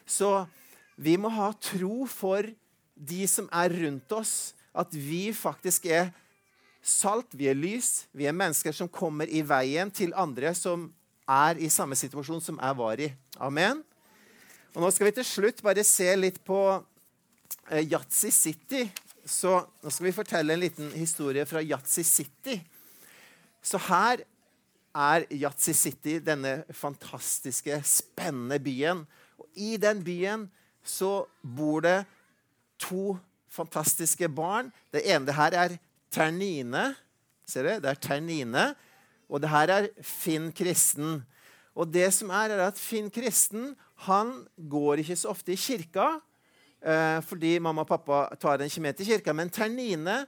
Så 0.08 0.46
vi 0.96 1.17
må 1.20 1.32
ha 1.36 1.52
tro 1.60 2.06
for 2.08 2.48
de 2.96 3.22
som 3.28 3.50
er 3.52 3.74
rundt 3.82 4.12
oss, 4.15 4.54
at 4.72 4.94
vi 4.96 5.34
faktisk 5.36 5.89
er 5.91 6.13
salt, 6.82 7.36
vi 7.36 7.50
er 7.52 7.58
lys. 7.58 8.06
Vi 8.15 8.30
er 8.30 8.38
mennesker 8.38 8.76
som 8.76 8.88
kommer 8.88 9.28
i 9.28 9.44
veien 9.44 9.91
til 9.91 10.15
andre 10.15 10.54
som 10.56 10.88
er 11.28 11.60
i 11.60 11.67
samme 11.72 11.98
situasjon 12.00 12.44
som 12.44 12.62
jeg 12.62 12.78
var 12.80 13.04
i. 13.04 13.12
Amen. 13.44 13.84
Og 14.72 14.86
Nå 14.86 14.91
skal 14.96 15.10
vi 15.10 15.17
til 15.20 15.28
slutt 15.28 15.60
bare 15.65 15.84
se 15.84 16.08
litt 16.15 16.39
på 16.48 16.62
Yatzy 17.69 18.31
City. 18.33 18.85
Så 19.25 19.59
nå 19.83 19.91
skal 19.93 20.07
vi 20.07 20.15
fortelle 20.15 20.53
en 20.53 20.63
liten 20.63 20.91
historie 20.97 21.45
fra 21.45 21.61
Yatzy 21.63 22.03
City. 22.07 22.57
Så 23.61 23.79
her 23.89 24.23
er 24.97 25.25
Yatzy 25.31 25.73
City, 25.77 26.17
denne 26.23 26.63
fantastiske, 26.75 27.77
spennende 27.85 28.59
byen. 28.59 29.05
Og 29.39 29.47
I 29.55 29.77
den 29.81 30.03
byen 30.03 30.47
så 30.83 31.25
bor 31.41 31.83
det 31.85 31.99
to 32.81 33.17
fantastiske 33.51 34.29
barn. 34.29 34.71
Det 34.91 35.03
ene 35.05 35.35
her 35.37 35.57
er 35.57 35.77
Ternine. 36.11 36.95
Ser 37.47 37.67
dere? 37.67 37.83
Det 37.83 37.91
er 37.91 38.01
Ternine. 38.01 38.65
Og 39.29 39.41
det 39.43 39.51
her 39.51 39.71
er 39.71 39.87
Finn 40.03 40.49
Kristen. 40.55 41.21
Og 41.75 41.87
det 41.93 42.09
som 42.15 42.31
er, 42.35 42.51
er 42.51 42.65
at 42.67 42.79
Finn 42.79 43.09
Kristen 43.13 43.75
han 44.07 44.33
går 44.57 45.03
ikke 45.03 45.15
så 45.19 45.31
ofte 45.31 45.53
i 45.53 45.59
kirka 45.59 46.07
eh, 46.17 46.31
fordi 46.82 47.60
mamma 47.62 47.84
og 47.84 47.89
pappa 47.91 48.24
tar 48.41 48.62
en 48.62 48.70
ikke 48.72 48.94
til 48.98 49.10
kirka. 49.12 49.34
Men 49.38 49.52
Ternine 49.54 50.24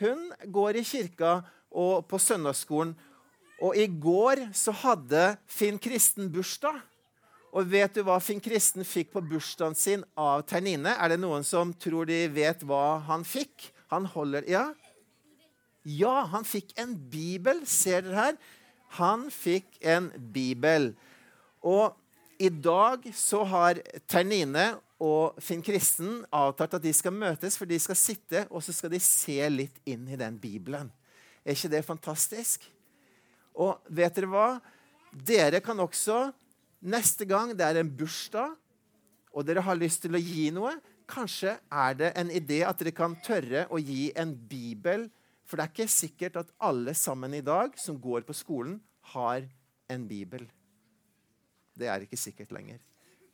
hun 0.00 0.30
går 0.46 0.78
i 0.80 0.84
kirka 0.86 1.40
og 1.70 2.06
på 2.08 2.18
søndagsskolen. 2.22 2.94
Og 3.60 3.74
i 3.76 3.88
går 3.90 4.46
så 4.54 4.72
hadde 4.84 5.32
Finn 5.50 5.80
Kristen 5.82 6.30
bursdag. 6.30 6.78
Og 7.52 7.66
vet 7.66 7.96
du 7.96 8.04
hva 8.06 8.18
Finn 8.22 8.42
Kristen 8.44 8.86
fikk 8.86 9.10
på 9.14 9.22
bursdagen 9.24 9.74
sin 9.74 10.04
av 10.16 10.44
Ternine? 10.46 10.92
Er 10.94 11.14
det 11.14 11.20
noen 11.22 11.46
som 11.46 11.72
tror 11.74 12.06
de 12.06 12.26
vet 12.30 12.62
hva 12.68 13.00
han 13.08 13.24
fikk? 13.26 13.72
Han 13.92 14.06
holder 14.06 14.46
Ja? 14.48 14.68
Ja, 15.88 16.26
han 16.28 16.44
fikk 16.44 16.74
en 16.76 16.92
bibel. 17.08 17.62
Ser 17.64 18.02
dere 18.04 18.16
her? 18.18 18.34
Han 18.98 19.28
fikk 19.32 19.78
en 19.80 20.10
bibel. 20.34 20.90
Og 21.64 21.96
i 22.38 22.50
dag 22.52 23.06
så 23.16 23.40
har 23.48 23.80
Ternine 24.06 24.74
og 24.98 25.38
Finn 25.42 25.62
Kristen 25.62 26.24
avtalt 26.34 26.74
at 26.78 26.82
de 26.82 26.92
skal 26.96 27.14
møtes, 27.14 27.56
for 27.58 27.70
de 27.70 27.78
skal 27.78 27.98
sitte 27.98 28.44
og 28.50 28.64
så 28.64 28.74
skal 28.74 28.92
de 28.92 29.00
se 29.02 29.38
litt 29.50 29.78
inn 29.86 30.08
i 30.10 30.18
den 30.18 30.38
bibelen. 30.42 30.90
Er 31.44 31.54
ikke 31.54 31.70
det 31.76 31.84
fantastisk? 31.86 32.66
Og 33.58 33.78
vet 33.88 34.14
dere 34.14 34.30
hva? 34.30 34.48
Dere 35.12 35.62
kan 35.64 35.78
også, 35.80 36.28
neste 36.82 37.26
gang 37.30 37.54
det 37.56 37.66
er 37.66 37.80
en 37.80 37.90
bursdag, 37.90 38.56
og 39.32 39.46
dere 39.46 39.62
har 39.62 39.78
lyst 39.78 40.02
til 40.02 40.18
å 40.18 40.22
gi 40.22 40.48
noe, 40.54 40.74
kanskje 41.08 41.54
er 41.70 41.94
det 41.96 42.10
en 42.20 42.30
idé 42.34 42.60
at 42.66 42.80
dere 42.80 42.92
kan 42.96 43.14
tørre 43.24 43.64
å 43.72 43.78
gi 43.80 44.10
en 44.18 44.34
bibel 44.34 45.06
for 45.48 45.56
det 45.56 45.64
er 45.64 45.72
ikke 45.72 45.88
sikkert 45.88 46.36
at 46.42 46.50
alle 46.60 46.92
sammen 46.96 47.32
i 47.32 47.44
dag 47.44 47.72
som 47.80 47.96
går 48.00 48.26
på 48.28 48.36
skolen, 48.36 48.76
har 49.14 49.46
en 49.88 50.02
bibel. 50.04 50.42
Det 51.72 51.88
er 51.88 52.04
ikke 52.04 52.18
sikkert 52.20 52.52
lenger. 52.52 52.82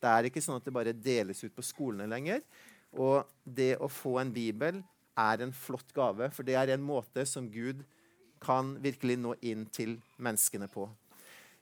Det 0.04 0.12
er 0.12 0.28
ikke 0.28 0.42
sånn 0.44 0.58
at 0.60 0.66
det 0.66 0.74
bare 0.76 0.92
deles 0.92 1.40
ut 1.40 1.54
på 1.56 1.64
skolene 1.64 2.08
lenger. 2.10 2.42
Og 3.00 3.24
det 3.44 3.74
å 3.80 3.88
få 3.88 4.18
en 4.20 4.32
bibel 4.34 4.82
er 5.18 5.44
en 5.44 5.54
flott 5.54 5.94
gave, 5.96 6.28
for 6.34 6.46
det 6.46 6.58
er 6.58 6.74
en 6.74 6.84
måte 6.84 7.24
som 7.26 7.46
Gud 7.48 7.80
kan 8.44 8.74
virkelig 8.84 9.16
nå 9.22 9.32
inn 9.46 9.64
til 9.72 9.96
menneskene 10.20 10.68
på. 10.68 10.88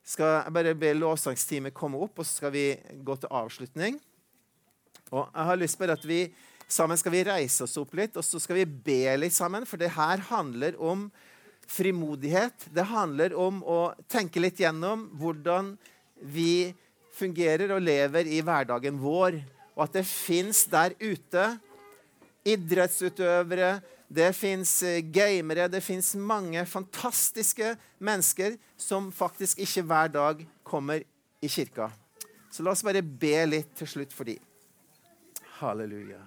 Skal 0.03 0.41
jeg 0.41 0.55
bare 0.57 0.75
be 0.75 0.91
lovsangsteamet 0.97 1.77
komme 1.77 2.01
opp, 2.03 2.19
og 2.19 2.27
så 2.27 2.41
skal 2.41 2.55
vi 2.57 2.67
gå 3.07 3.17
til 3.23 3.31
avslutning. 3.31 4.01
Og 5.13 5.29
jeg 5.29 5.47
har 5.51 5.61
lyst 5.61 5.79
til 5.79 5.95
at 5.95 6.09
vi 6.09 6.25
Sammen 6.73 6.97
skal 6.97 7.13
vi 7.13 7.25
reise 7.27 7.67
oss 7.67 7.75
opp 7.77 7.91
litt, 7.99 8.15
og 8.17 8.25
så 8.25 8.39
skal 8.41 8.57
vi 8.57 8.63
be 8.65 9.13
litt 9.19 9.35
sammen. 9.37 9.67
For 9.69 9.77
det 9.77 9.91
her 9.93 10.23
handler 10.31 10.79
om 10.81 11.03
frimodighet. 11.69 12.65
Det 12.73 12.87
handler 12.89 13.35
om 13.37 13.59
å 13.61 13.81
tenke 14.09 14.41
litt 14.41 14.63
gjennom 14.63 15.11
hvordan 15.21 15.75
vi 16.33 16.73
fungerer 17.17 17.75
og 17.75 17.83
lever 17.85 18.29
i 18.29 18.41
hverdagen 18.45 19.01
vår. 19.01 19.43
og 19.73 19.85
at 19.87 19.95
det 19.97 20.05
fins 20.05 20.67
der 20.69 20.93
ute 21.01 21.59
idrettsutøvere, 22.45 23.81
det 24.13 24.35
fins 24.37 24.83
gamere, 25.09 25.69
det 25.69 25.81
fins 25.83 26.15
mange 26.15 26.67
fantastiske 26.67 27.77
mennesker 27.99 28.59
som 28.77 29.09
faktisk 29.13 29.59
ikke 29.65 29.83
hver 29.89 30.13
dag 30.13 30.47
kommer 30.63 31.01
i 31.41 31.49
kirka. 31.49 31.89
Så 32.53 32.63
la 32.63 32.75
oss 32.75 32.85
bare 32.85 33.01
be 33.01 33.39
litt 33.49 33.73
til 33.79 33.89
slutt 33.89 34.13
for 34.13 34.29
dem. 34.29 34.43
Halleluja. 35.63 36.21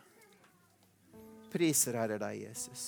Priser 1.54 2.00
Herre 2.00 2.18
deg, 2.20 2.48
Jesus. 2.48 2.86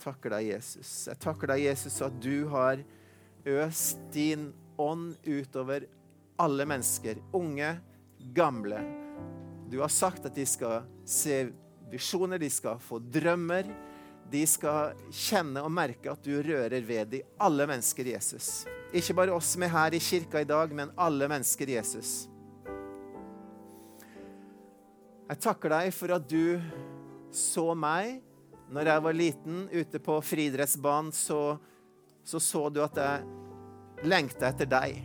Takker 0.00 0.32
deg, 0.38 0.52
Jesus. 0.54 0.92
Jeg 1.10 1.20
takker 1.20 1.52
deg, 1.52 1.66
Jesus, 1.66 2.00
at 2.00 2.16
du 2.22 2.46
har 2.48 2.80
øst 3.46 4.00
din 4.14 4.48
ånd 4.76 5.16
utover 5.24 5.86
alle 6.36 6.66
mennesker, 6.68 7.20
unge, 7.32 7.76
gamle. 8.18 8.80
Du 9.70 9.80
har 9.80 9.92
sagt 9.92 10.26
at 10.26 10.34
de 10.36 10.46
skal 10.46 10.84
se 11.08 11.46
visjoner, 11.90 12.38
de 12.38 12.50
skal 12.50 12.80
få 12.82 13.00
drømmer. 13.00 13.68
De 14.30 14.42
skal 14.46 14.96
kjenne 15.14 15.62
og 15.62 15.70
merke 15.70 16.10
at 16.10 16.24
du 16.24 16.34
rører 16.42 16.82
ved 16.82 17.12
de 17.14 17.22
alle 17.38 17.66
mennesker, 17.70 18.08
Jesus. 18.10 18.66
Ikke 18.94 19.14
bare 19.14 19.34
oss 19.34 19.52
som 19.54 19.62
er 19.62 19.74
her 19.74 19.94
i 19.94 20.02
kirka 20.02 20.42
i 20.42 20.48
dag, 20.48 20.72
men 20.74 20.90
alle 20.98 21.28
mennesker, 21.30 21.70
Jesus. 21.76 22.26
Jeg 25.26 25.42
takker 25.42 25.72
deg 25.74 25.94
for 25.94 26.14
at 26.14 26.26
du 26.30 26.58
så 27.34 27.72
meg 27.74 28.20
når 28.70 28.90
jeg 28.90 29.02
var 29.02 29.14
liten, 29.14 29.58
ute 29.70 29.98
på 30.02 30.18
friidrettsbanen, 30.26 31.12
så, 31.14 31.58
så 32.26 32.40
så 32.42 32.66
du 32.70 32.80
at 32.82 32.98
jeg 32.98 33.45
lengta 34.04 34.50
etter 34.50 34.68
deg. 34.68 35.00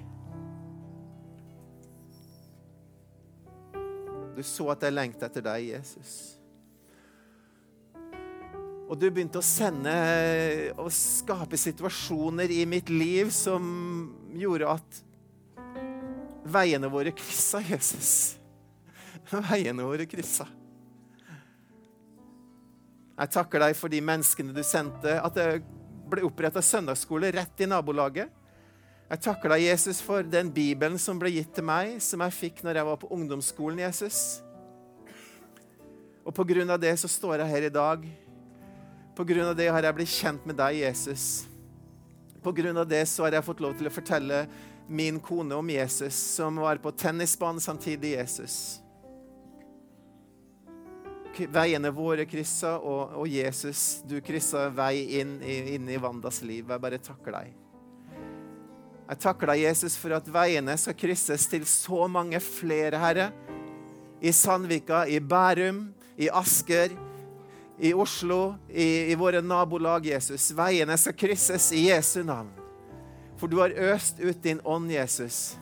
Du 4.36 4.44
så 4.48 4.72
at 4.74 4.84
jeg 4.86 4.96
lengta 4.96 5.28
etter 5.28 5.44
deg, 5.46 5.68
Jesus. 5.74 6.14
Og 8.92 8.98
du 9.00 9.06
begynte 9.08 9.40
å 9.40 9.46
sende 9.46 9.92
og 10.76 10.90
skape 10.92 11.60
situasjoner 11.60 12.52
i 12.52 12.66
mitt 12.68 12.90
liv 12.92 13.30
som 13.32 13.64
gjorde 14.36 14.74
at 14.74 15.02
veiene 16.52 16.90
våre 16.92 17.14
kryssa, 17.16 17.62
Jesus. 17.64 18.12
Veiene 19.32 19.86
våre 19.88 20.08
kryssa. 20.12 20.48
Jeg 23.22 23.32
takker 23.32 23.62
deg 23.64 23.78
for 23.78 23.94
de 23.94 24.02
menneskene 24.04 24.56
du 24.56 24.64
sendte, 24.66 25.14
at 25.22 25.36
det 25.38 25.62
ble 26.12 26.26
oppretta 26.28 26.64
søndagsskole 26.66 27.30
rett 27.36 27.64
i 27.64 27.70
nabolaget. 27.70 28.41
Jeg 29.12 29.20
takker 29.26 29.52
deg, 29.52 29.66
Jesus, 29.66 29.98
for 30.00 30.24
den 30.24 30.48
bibelen 30.56 30.94
som 30.96 31.18
ble 31.20 31.34
gitt 31.34 31.50
til 31.52 31.66
meg, 31.68 31.98
som 32.00 32.22
jeg 32.24 32.32
fikk 32.32 32.62
når 32.64 32.78
jeg 32.80 32.88
var 32.88 33.00
på 33.02 33.10
ungdomsskolen, 33.12 33.82
Jesus. 33.84 34.40
Og 36.24 36.32
på 36.32 36.46
grunn 36.48 36.70
av 36.72 36.80
det 36.80 36.94
så 37.02 37.10
står 37.12 37.42
jeg 37.42 37.52
her 37.52 37.66
i 37.68 37.74
dag. 37.76 38.06
På 39.18 39.26
grunn 39.28 39.50
av 39.50 39.58
det 39.60 39.68
har 39.68 39.84
jeg 39.84 39.98
blitt 39.98 40.14
kjent 40.14 40.46
med 40.48 40.56
deg, 40.62 40.78
Jesus. 40.80 41.26
På 42.40 42.54
grunn 42.56 42.80
av 42.80 42.88
det 42.88 43.02
så 43.12 43.26
har 43.26 43.36
jeg 43.36 43.46
fått 43.50 43.60
lov 43.66 43.76
til 43.76 43.90
å 43.90 43.92
fortelle 43.92 44.46
min 44.88 45.20
kone 45.20 45.60
om 45.60 45.74
Jesus, 45.74 46.16
som 46.38 46.62
var 46.64 46.80
på 46.80 46.94
tennisbanen 46.96 47.60
samtidig, 47.60 48.14
Jesus. 48.16 48.56
Veiene 51.52 51.92
våre 51.96 52.24
kryssa, 52.32 52.78
og, 52.80 53.18
og, 53.20 53.28
Jesus, 53.28 54.06
du 54.08 54.22
kryssa 54.24 54.70
vei 54.72 55.20
inn, 55.20 55.36
i 55.44 56.00
Wandas 56.00 56.40
liv. 56.48 56.64
Jeg 56.64 56.86
bare 56.88 57.02
takker 57.12 57.42
deg. 57.42 57.61
Jeg 59.12 59.20
takker 59.20 59.50
deg, 59.52 59.66
Jesus, 59.66 59.98
for 60.00 60.16
at 60.16 60.28
veiene 60.32 60.72
skal 60.80 60.96
krysses 60.96 61.44
til 61.52 61.66
så 61.68 62.06
mange 62.08 62.40
flere, 62.40 62.96
Herre. 62.96 63.26
I 64.24 64.32
Sandvika, 64.32 65.02
i 65.04 65.18
Bærum, 65.20 65.90
i 66.16 66.30
Asker, 66.32 66.94
i 67.76 67.92
Oslo, 67.92 68.54
i, 68.70 69.12
i 69.12 69.18
våre 69.20 69.42
nabolag, 69.44 70.06
Jesus. 70.14 70.46
Veiene 70.56 70.96
skal 70.96 71.18
krysses 71.20 71.74
i 71.76 71.90
Jesu 71.90 72.22
navn. 72.24 72.54
For 73.36 73.52
du 73.52 73.58
har 73.60 73.76
øst 73.92 74.22
ut 74.24 74.40
din 74.46 74.62
ånd, 74.64 74.88
Jesus, 74.94 75.58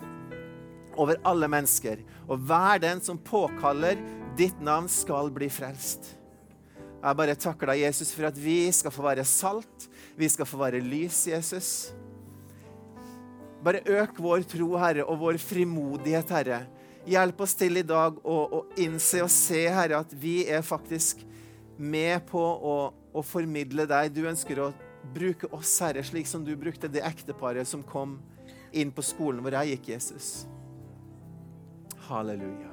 over 0.94 1.18
alle 1.26 1.50
mennesker. 1.50 2.04
Og 2.30 2.44
hver 2.46 2.84
den 2.84 3.02
som 3.02 3.18
påkaller 3.18 3.98
ditt 4.38 4.62
navn 4.62 4.92
skal 4.94 5.32
bli 5.34 5.50
frelst. 5.50 6.12
Jeg 7.00 7.18
bare 7.18 7.34
takker 7.40 7.74
deg, 7.74 7.82
Jesus, 7.88 8.14
for 8.14 8.30
at 8.30 8.38
vi 8.38 8.68
skal 8.76 8.94
få 8.94 9.08
være 9.08 9.26
salt. 9.26 9.90
Vi 10.20 10.30
skal 10.30 10.46
få 10.46 10.62
være 10.62 10.84
lys, 10.86 11.24
Jesus. 11.32 11.72
Bare 13.64 13.82
øk 13.86 14.20
vår 14.24 14.46
tro, 14.48 14.70
Herre, 14.80 15.04
og 15.04 15.20
vår 15.20 15.40
frimodighet, 15.44 16.32
Herre. 16.32 16.60
Hjelp 17.10 17.42
oss 17.44 17.56
til 17.58 17.80
i 17.80 17.86
dag 17.88 18.20
å, 18.24 18.38
å 18.60 18.60
innse 18.80 19.24
og 19.24 19.32
se, 19.34 19.66
Herre, 19.68 20.00
at 20.04 20.14
vi 20.16 20.44
er 20.48 20.64
faktisk 20.66 21.26
med 21.80 22.26
på 22.30 22.40
å, 22.40 22.78
å, 23.12 23.24
formidle 23.24 23.88
deg. 23.90 24.14
Du 24.16 24.24
ønsker 24.30 24.64
å 24.64 24.72
bruke 25.16 25.50
oss, 25.56 25.74
Herre, 25.84 26.04
slik 26.06 26.28
som 26.30 26.46
du 26.46 26.54
brukte 26.60 26.92
det 26.92 27.04
ekteparet 27.08 27.68
som 27.68 27.84
kom 27.84 28.20
inn 28.72 28.92
på 28.94 29.04
skolen 29.06 29.44
hvor 29.44 29.56
jeg 29.60 29.76
gikk, 29.76 29.94
Jesus. 29.96 30.34
Halleluja. 32.10 32.69